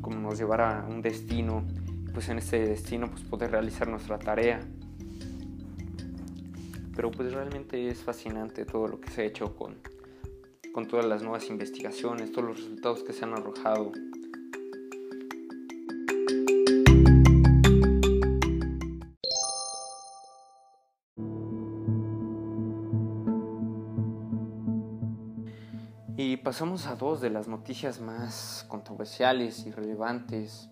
[0.01, 1.63] como nos llevara a un destino,
[2.11, 4.61] pues en ese destino pues poder realizar nuestra tarea
[6.97, 9.75] pero pues realmente es fascinante todo lo que se ha hecho con,
[10.73, 13.91] con todas las nuevas investigaciones, todos los resultados que se han arrojado.
[26.47, 30.69] Pasamos a dos de las noticias más controversiales y relevantes.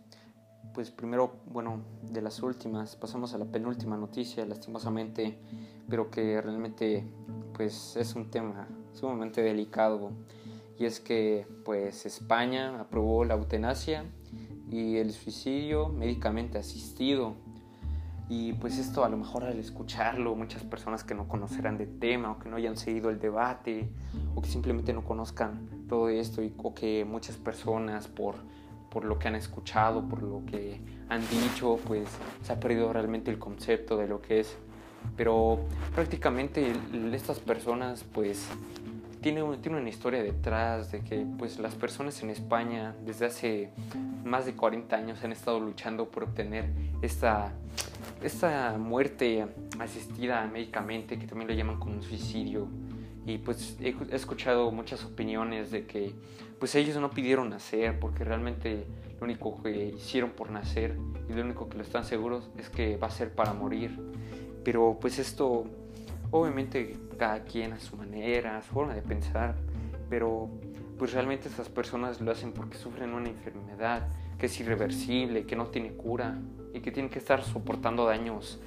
[0.73, 5.38] Pues primero, bueno, de las últimas, pasamos a la penúltima noticia, lastimosamente,
[5.89, 7.05] pero que realmente
[7.53, 10.13] pues es un tema sumamente delicado.
[10.80, 14.05] Y es que pues España aprobó la eutanasia
[14.71, 17.36] y el suicidio médicamente asistido
[18.30, 22.32] y pues esto a lo mejor al escucharlo muchas personas que no conocerán de tema
[22.32, 23.89] o que no hayan seguido el debate
[24.34, 28.36] o que simplemente no conozcan todo esto y, o que muchas personas por
[28.95, 32.07] por lo que han escuchado, por lo que han dicho, pues
[32.43, 34.55] se ha perdido realmente el concepto de lo que es.
[35.17, 35.59] Pero
[35.93, 36.71] prácticamente
[37.11, 38.47] estas personas pues
[39.19, 43.69] tienen, tiene una historia detrás de que pues las personas en España desde hace
[44.23, 46.69] más de 40 años han estado luchando por obtener
[47.01, 47.51] esta,
[48.26, 49.45] esta muerte
[49.80, 52.67] asistida médicamente, que también lo llaman como un suicidio.
[53.26, 56.13] Y pues he, escuchado muchas opiniones de que
[56.59, 58.86] pues ellos no pidieron nacer porque realmente
[59.19, 60.97] lo único que hicieron por nacer
[61.30, 63.99] y lo único que lo están seguros es que va a ser para morir.
[64.63, 65.65] Pero pues esto,
[66.32, 69.55] obviamente cada quien a su manera, a su forma de pensar,
[70.09, 70.49] pero
[70.97, 74.07] pues realmente estas personas lo hacen porque sufren una enfermedad
[74.38, 76.39] que es irreversible, que no tiene cura
[76.76, 78.59] y que tienen que estar soportando daños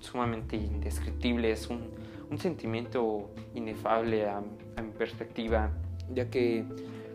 [0.00, 1.90] sumamente indescriptibles, un,
[2.30, 4.42] un sentimiento inefable a,
[4.76, 5.70] a mi perspectiva
[6.12, 6.64] ya que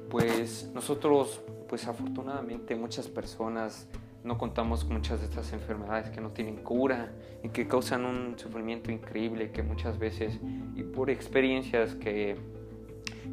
[0.10, 3.88] pues nosotros pues afortunadamente muchas personas
[4.24, 7.12] no contamos con muchas de estas enfermedades que no tienen cura
[7.44, 10.40] y que causan un sufrimiento increíble que muchas veces
[10.76, 12.38] y por experiencias que,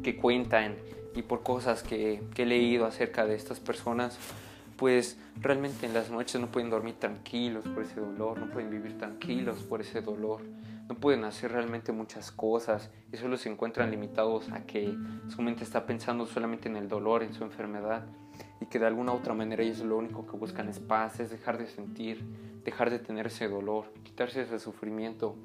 [0.03, 0.75] que cuentan
[1.15, 4.17] y por cosas que, que he leído acerca de estas personas
[4.77, 8.97] pues realmente en las noches no pueden dormir tranquilos por ese dolor, no pueden vivir
[8.97, 10.41] tranquilos por ese dolor
[10.87, 14.95] no pueden hacer realmente muchas cosas y solo se encuentran limitados a que
[15.27, 18.05] su mente está pensando solamente en el dolor, en su enfermedad
[18.59, 21.29] y que de alguna u otra manera ellos lo único que buscan es paz, es
[21.29, 22.23] dejar de sentir,
[22.63, 25.35] dejar de tener ese dolor, quitarse ese sufrimiento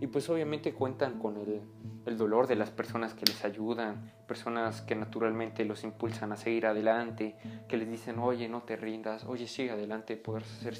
[0.00, 1.60] y pues obviamente cuentan con el
[2.06, 6.66] el dolor de las personas que les ayudan, personas que naturalmente los impulsan a seguir
[6.66, 7.36] adelante,
[7.68, 10.76] que les dicen, oye, no te rindas, oye, sigue adelante, podrás, hacer,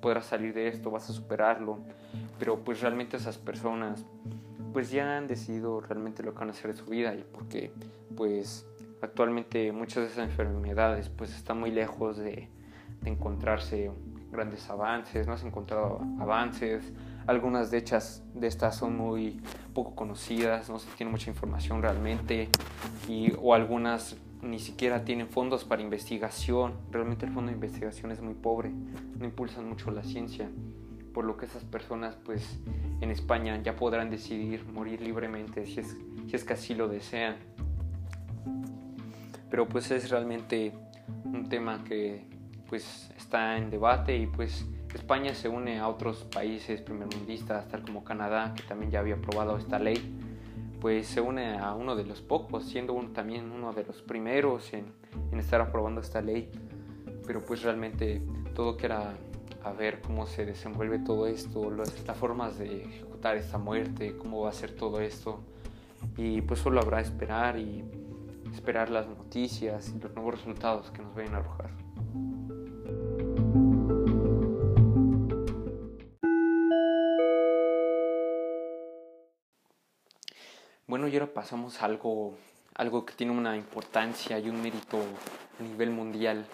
[0.00, 1.78] podrás salir de esto, vas a superarlo.
[2.38, 4.04] Pero pues realmente esas personas
[4.72, 7.72] pues ya han decidido realmente lo que van a hacer de su vida y porque
[8.16, 8.66] pues
[9.02, 12.48] actualmente muchas de esas enfermedades pues están muy lejos de,
[13.02, 13.90] de encontrarse
[14.30, 16.92] grandes avances, no has encontrado avances,
[17.26, 19.40] algunas de, hechas, de estas son muy
[19.74, 22.48] poco conocidas, no se tiene mucha información realmente,
[23.08, 26.74] y, o algunas ni siquiera tienen fondos para investigación.
[26.90, 30.50] Realmente el fondo de investigación es muy pobre, no impulsan mucho la ciencia,
[31.14, 32.58] por lo que esas personas pues
[33.00, 35.96] en España ya podrán decidir morir libremente si es,
[36.26, 37.36] si es que así lo desean.
[39.52, 40.72] Pero pues es realmente
[41.26, 42.24] un tema que
[42.70, 48.02] pues está en debate y pues España se une a otros países primermundistas, tal como
[48.02, 49.98] Canadá, que también ya había aprobado esta ley,
[50.80, 54.86] pues se une a uno de los pocos, siendo también uno de los primeros en,
[55.38, 56.50] estar aprobando esta ley.
[57.26, 58.22] Pero pues realmente
[58.54, 59.12] todo queda
[59.64, 64.48] a ver cómo se desenvuelve todo esto, las, formas de ejecutar esta muerte, cómo va
[64.48, 65.40] a ser todo esto.
[66.16, 67.84] Y pues solo habrá esperar y
[68.52, 71.70] esperar las noticias y los nuevos resultados que nos vayan a arrojar.
[80.86, 82.36] Bueno, y ahora pasamos a algo,
[82.74, 84.98] algo que tiene una importancia y un mérito
[85.58, 86.46] a nivel mundial.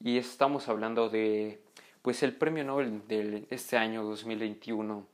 [0.00, 1.62] Y estamos hablando de
[2.00, 5.06] pues el premio Nobel de este año 2021,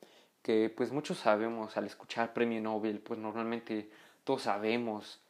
[0.42, 3.90] que pues muchos sabemos al escuchar premio Nobel, pues normalmente
[4.24, 5.20] todos sabemos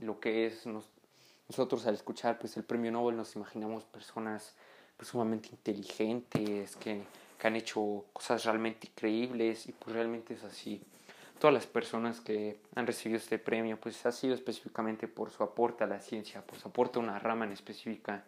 [0.00, 0.66] lo que es.
[0.66, 4.54] nosotros al escuchar pues el premio Nobel nos imaginamos personas
[4.96, 7.02] pues, sumamente inteligentes, que,
[7.38, 10.82] que han hecho cosas realmente increíbles y pues realmente es así
[11.38, 15.84] todas las personas que han recibido este premio, pues ha sido específicamente por su aporte
[15.84, 18.24] a la ciencia, por su aporte a una rama en específica.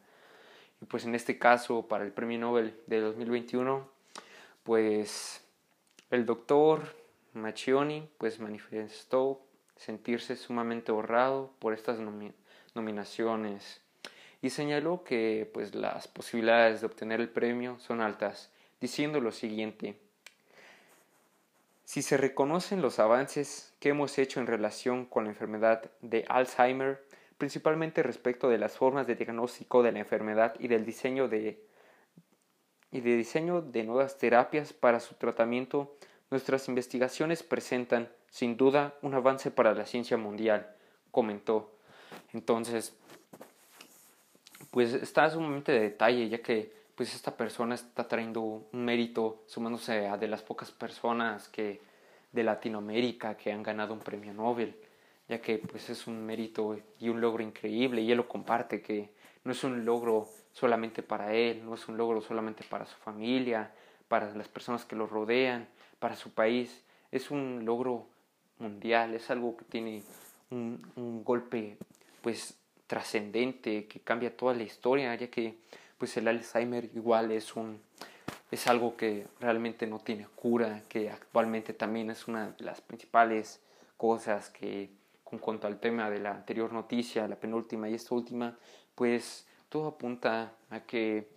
[0.82, 3.88] Y pues en este caso, para el premio Nobel de 2021,
[4.62, 5.42] pues
[6.10, 6.94] el doctor
[7.32, 9.45] Macchioni pues manifestó
[9.76, 11.98] sentirse sumamente honrado por estas
[12.74, 13.80] nominaciones.
[14.42, 19.98] Y señaló que pues las posibilidades de obtener el premio son altas, diciendo lo siguiente:
[21.84, 27.06] si se reconocen los avances que hemos hecho en relación con la enfermedad de Alzheimer,
[27.38, 31.64] principalmente respecto de las formas de diagnóstico de la enfermedad y del diseño de,
[32.90, 35.96] y diseño de nuevas terapias para su tratamiento,
[36.30, 40.74] nuestras investigaciones presentan, sin duda, un avance para la ciencia mundial,
[41.10, 41.72] comentó.
[42.32, 42.96] Entonces,
[44.70, 50.08] pues está sumamente de detalle, ya que pues esta persona está trayendo un mérito sumándose
[50.08, 51.80] a de las pocas personas que
[52.32, 54.74] de Latinoamérica que han ganado un premio Nobel,
[55.28, 59.10] ya que pues es un mérito y un logro increíble y él lo comparte que
[59.44, 63.70] no es un logro solamente para él, no es un logro solamente para su familia,
[64.08, 65.68] para las personas que lo rodean,
[65.98, 68.06] para su país, es un logro
[68.58, 70.02] mundial, es algo que tiene
[70.50, 71.76] un, golpe
[72.22, 75.56] pues trascendente que cambia toda la historia, ya que
[75.98, 77.80] pues el Alzheimer igual es un
[78.50, 83.60] es algo que realmente no tiene cura, que actualmente también es una de las principales
[83.96, 84.90] cosas que
[85.24, 88.56] con cuanto al tema de la anterior noticia, la penúltima y esta última,
[88.94, 91.28] pues todo apunta a que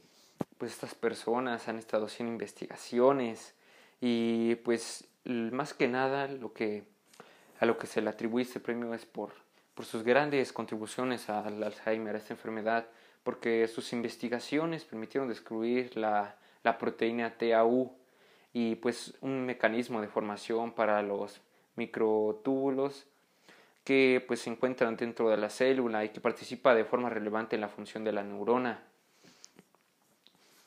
[0.59, 3.55] pues estas personas han estado haciendo investigaciones
[4.01, 6.83] y pues más que nada lo que
[7.59, 9.31] a lo que se le atribuye este premio es por
[9.79, 12.87] por sus grandes contribuciones al Alzheimer, a esta enfermedad
[13.23, 17.93] porque sus investigaciones permitieron descubrir la, la proteína TAU
[18.51, 21.39] y pues un mecanismo de formación para los
[21.75, 23.05] microtúbulos
[23.83, 27.61] que pues se encuentran dentro de la célula y que participa de forma relevante en
[27.61, 28.83] la función de la neurona.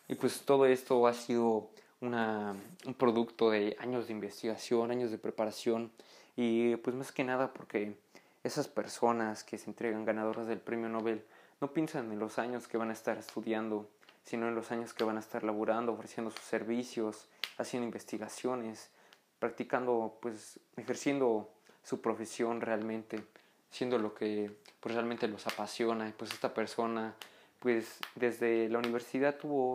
[0.08, 1.70] Y pues todo esto ha sido
[2.03, 5.92] un producto de años de investigación, años de preparación
[6.36, 7.96] y pues más que nada porque
[8.44, 11.24] esas personas que se entregan ganadoras del premio Nobel
[11.61, 13.88] no piensan en los años que van a estar estudiando,
[14.24, 18.90] sino en los años que van a estar laborando, ofreciendo sus servicios, haciendo investigaciones,
[19.38, 21.50] practicando, pues ejerciendo
[21.84, 23.24] su profesión realmente,
[23.70, 24.50] siendo lo que
[24.80, 26.12] pues, realmente los apasiona.
[26.16, 27.14] Pues esta persona,
[27.61, 29.74] pues desde la universidad tuvo,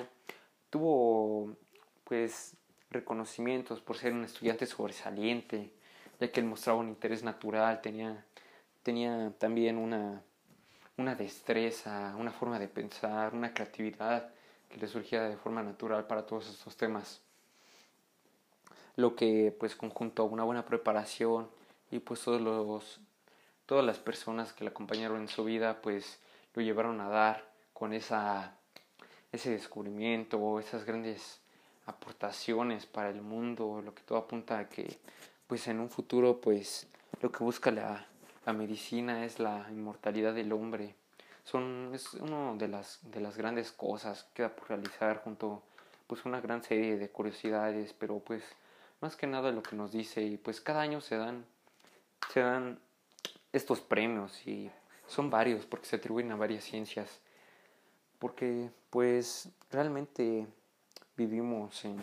[0.69, 1.55] tuvo
[2.07, 2.55] pues
[2.89, 5.71] reconocimientos por ser un estudiante sobresaliente,
[6.19, 8.25] ya que él mostraba un interés natural, tenía,
[8.83, 10.21] tenía también una
[10.97, 14.31] una destreza, una forma de pensar, una creatividad
[14.67, 17.21] que le surgía de forma natural para todos estos temas.
[18.95, 21.49] Lo que pues conjunto a una buena preparación
[21.91, 22.99] y pues todos los
[23.67, 26.19] todas las personas que le acompañaron en su vida pues
[26.55, 28.57] lo llevaron a dar con esa
[29.31, 31.39] ese descubrimiento esas grandes
[31.87, 34.99] aportaciones para el mundo lo que todo apunta a que
[35.47, 36.87] pues en un futuro pues
[37.21, 38.05] lo que busca la,
[38.45, 40.95] la medicina es la inmortalidad del hombre.
[41.43, 45.63] Son es una de las de las grandes cosas que queda por realizar junto
[46.05, 48.43] pues una gran serie de curiosidades pero pues
[49.01, 51.45] más que nada lo que nos dice y pues cada año se dan
[52.31, 52.79] se dan
[53.53, 54.69] estos premios y
[55.07, 57.19] son varios porque se atribuyen a varias ciencias.
[58.19, 60.47] Porque pues realmente
[61.17, 61.97] vivimos en,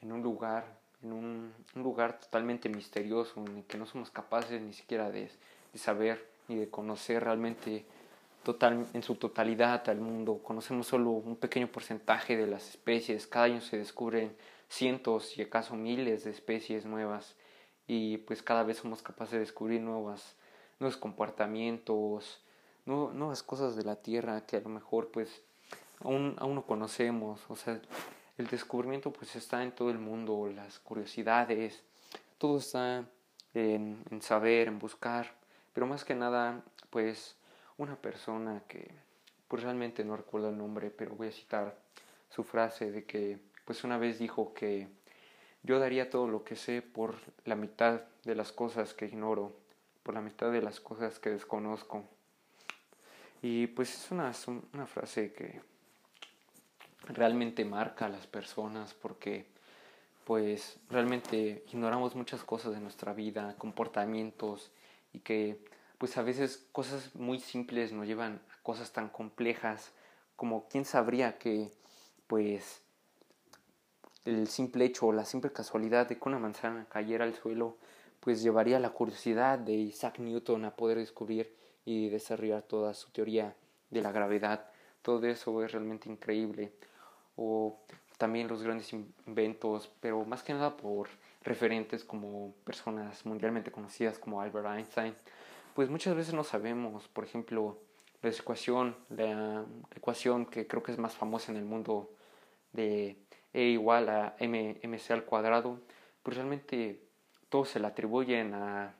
[0.00, 4.60] en un lugar en un, un, lugar totalmente misterioso en el que no somos capaces
[4.60, 5.30] ni siquiera de,
[5.72, 7.84] de saber ni de conocer realmente
[8.42, 10.40] total, en su totalidad al mundo.
[10.42, 13.26] Conocemos solo un pequeño porcentaje de las especies.
[13.26, 14.34] Cada año se descubren
[14.68, 17.36] cientos y acaso miles de especies nuevas
[17.86, 20.36] y pues cada vez somos capaces de descubrir nuevas,
[20.78, 22.42] nuevos comportamientos,
[22.86, 25.42] nuevas cosas de la Tierra que a lo mejor pues
[26.00, 27.40] aún, aún no conocemos.
[27.48, 27.80] O sea,
[28.38, 31.82] el descubrimiento pues está en todo el mundo, las curiosidades,
[32.38, 33.04] todo está
[33.52, 35.34] en, saber, en buscar,
[35.72, 37.36] pero más que nada pues
[37.76, 38.90] una persona que
[39.48, 41.76] pues realmente no recuerdo el nombre, pero voy a citar
[42.30, 44.88] su frase de que pues una vez dijo que
[45.62, 49.52] yo daría todo lo que sé por la mitad de las cosas que ignoro,
[50.02, 52.04] por la mitad de las cosas que desconozco.
[53.42, 54.32] Y pues es una,
[54.72, 55.60] una frase que
[57.08, 59.46] realmente marca a las personas porque
[60.24, 64.70] pues realmente ignoramos muchas cosas de nuestra vida, comportamientos
[65.12, 65.58] y que
[65.96, 69.92] pues a veces cosas muy simples nos llevan a cosas tan complejas
[70.36, 71.72] como quién sabría que
[72.26, 72.82] pues
[74.24, 77.76] el simple hecho o la simple casualidad de que una manzana cayera al suelo,
[78.20, 81.54] pues llevaría la curiosidad de Isaac Newton a poder descubrir
[81.84, 83.56] y desarrollar toda su teoría
[83.90, 84.70] de la gravedad.
[85.00, 86.72] Todo eso es realmente increíble.
[87.38, 87.78] O
[88.18, 91.08] también los grandes inventos, pero más que nada por
[91.42, 95.14] referentes como personas mundialmente conocidas como Albert Einstein,
[95.74, 97.78] pues muchas veces no sabemos, por ejemplo,
[98.20, 99.64] la ecuación, la
[99.94, 102.10] ecuación que creo que es más famosa en el mundo
[102.72, 103.16] de
[103.52, 105.80] e igual a m, mc al cuadrado,
[106.22, 107.00] pues realmente
[107.48, 108.94] todos se le atribuyen a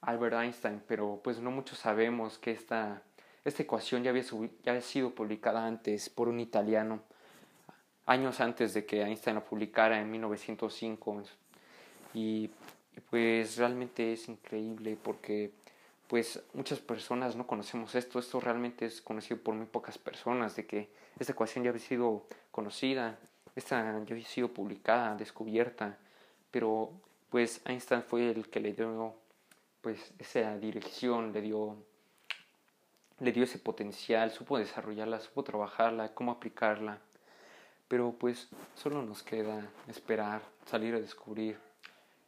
[0.00, 3.02] Albert Einstein, pero pues no muchos sabemos que esta,
[3.44, 4.22] esta ecuación ya había,
[4.62, 7.02] ya había sido publicada antes por un italiano,
[8.06, 11.22] años antes de que Einstein la publicara en 1905.
[12.14, 12.50] Y
[13.10, 15.52] pues realmente es increíble porque
[16.06, 20.66] pues muchas personas no conocemos esto, esto realmente es conocido por muy pocas personas, de
[20.66, 20.88] que
[21.18, 23.18] esta ecuación ya había sido conocida
[23.56, 25.96] esta ya había sido publicada, descubierta,
[26.50, 26.90] pero
[27.30, 29.14] pues Einstein fue el que le dio
[29.80, 31.76] pues esa dirección, le dio
[33.20, 36.98] le dio ese potencial, supo desarrollarla, supo trabajarla, cómo aplicarla.
[37.94, 41.56] Pero pues solo nos queda esperar, salir a descubrir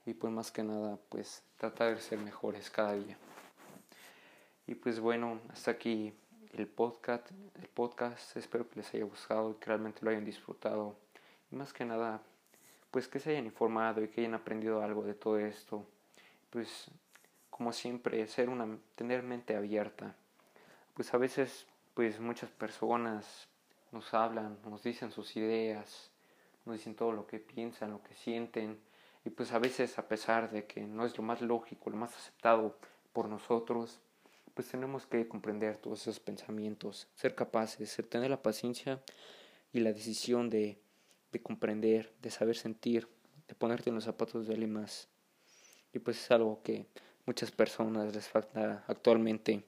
[0.04, 3.16] y pues más que nada pues tratar de ser mejores cada día.
[4.68, 6.14] Y pues bueno, hasta aquí
[6.52, 10.94] el podcast, el podcast, espero que les haya gustado y que realmente lo hayan disfrutado
[11.50, 12.22] y más que nada,
[12.92, 15.84] pues que se hayan informado y que hayan aprendido algo de todo esto.
[16.50, 16.92] Pues
[17.50, 20.14] como siempre, ser una, tener mente abierta.
[20.94, 23.48] Pues a veces, pues muchas personas
[23.93, 26.11] nos hablan, nos dicen sus ideas,
[26.64, 28.80] nos dicen todo lo que piensan, lo que sienten.
[29.24, 32.14] Y pues a veces, a pesar de que no es lo más lógico, lo más
[32.14, 32.76] aceptado
[33.12, 34.01] por nosotros,
[34.55, 39.03] pues tenemos que comprender todos esos pensamientos, ser capaces, tener la paciencia
[39.72, 40.78] y la decisión de
[41.32, 43.09] de comprender, de saber sentir,
[43.49, 45.09] de ponerte en los zapatos de alguien más.
[45.93, 46.87] Y pues es algo que
[47.26, 49.64] muchas personas les falta actualmente.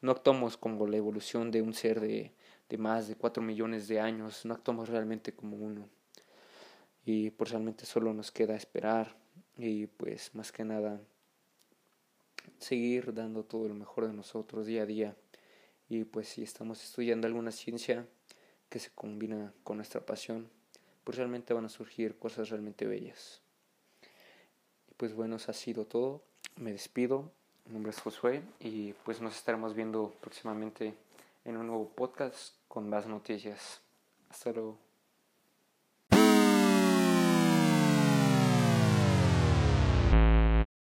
[0.00, 2.32] No actuamos como la evolución de un ser de,
[2.74, 5.88] de más de cuatro millones de años, no actuamos realmente como uno.
[7.04, 9.16] Y pues realmente solo nos queda esperar
[9.56, 11.00] y pues más que nada
[12.58, 15.16] seguir dando todo lo mejor de nosotros día a día.
[15.88, 18.08] Y pues si estamos estudiando alguna ciencia
[18.68, 20.50] que se combina con nuestra pasión,
[21.04, 23.40] pues realmente van a surgir cosas realmente bellas.
[24.90, 26.24] Y pues bueno, eso ha sido todo.
[26.56, 27.30] Me despido.
[27.66, 30.94] Mi nombre es Josué y pues nos estaremos viendo próximamente
[31.44, 33.82] en un nuevo podcast con más noticias.
[34.30, 34.83] Hasta luego.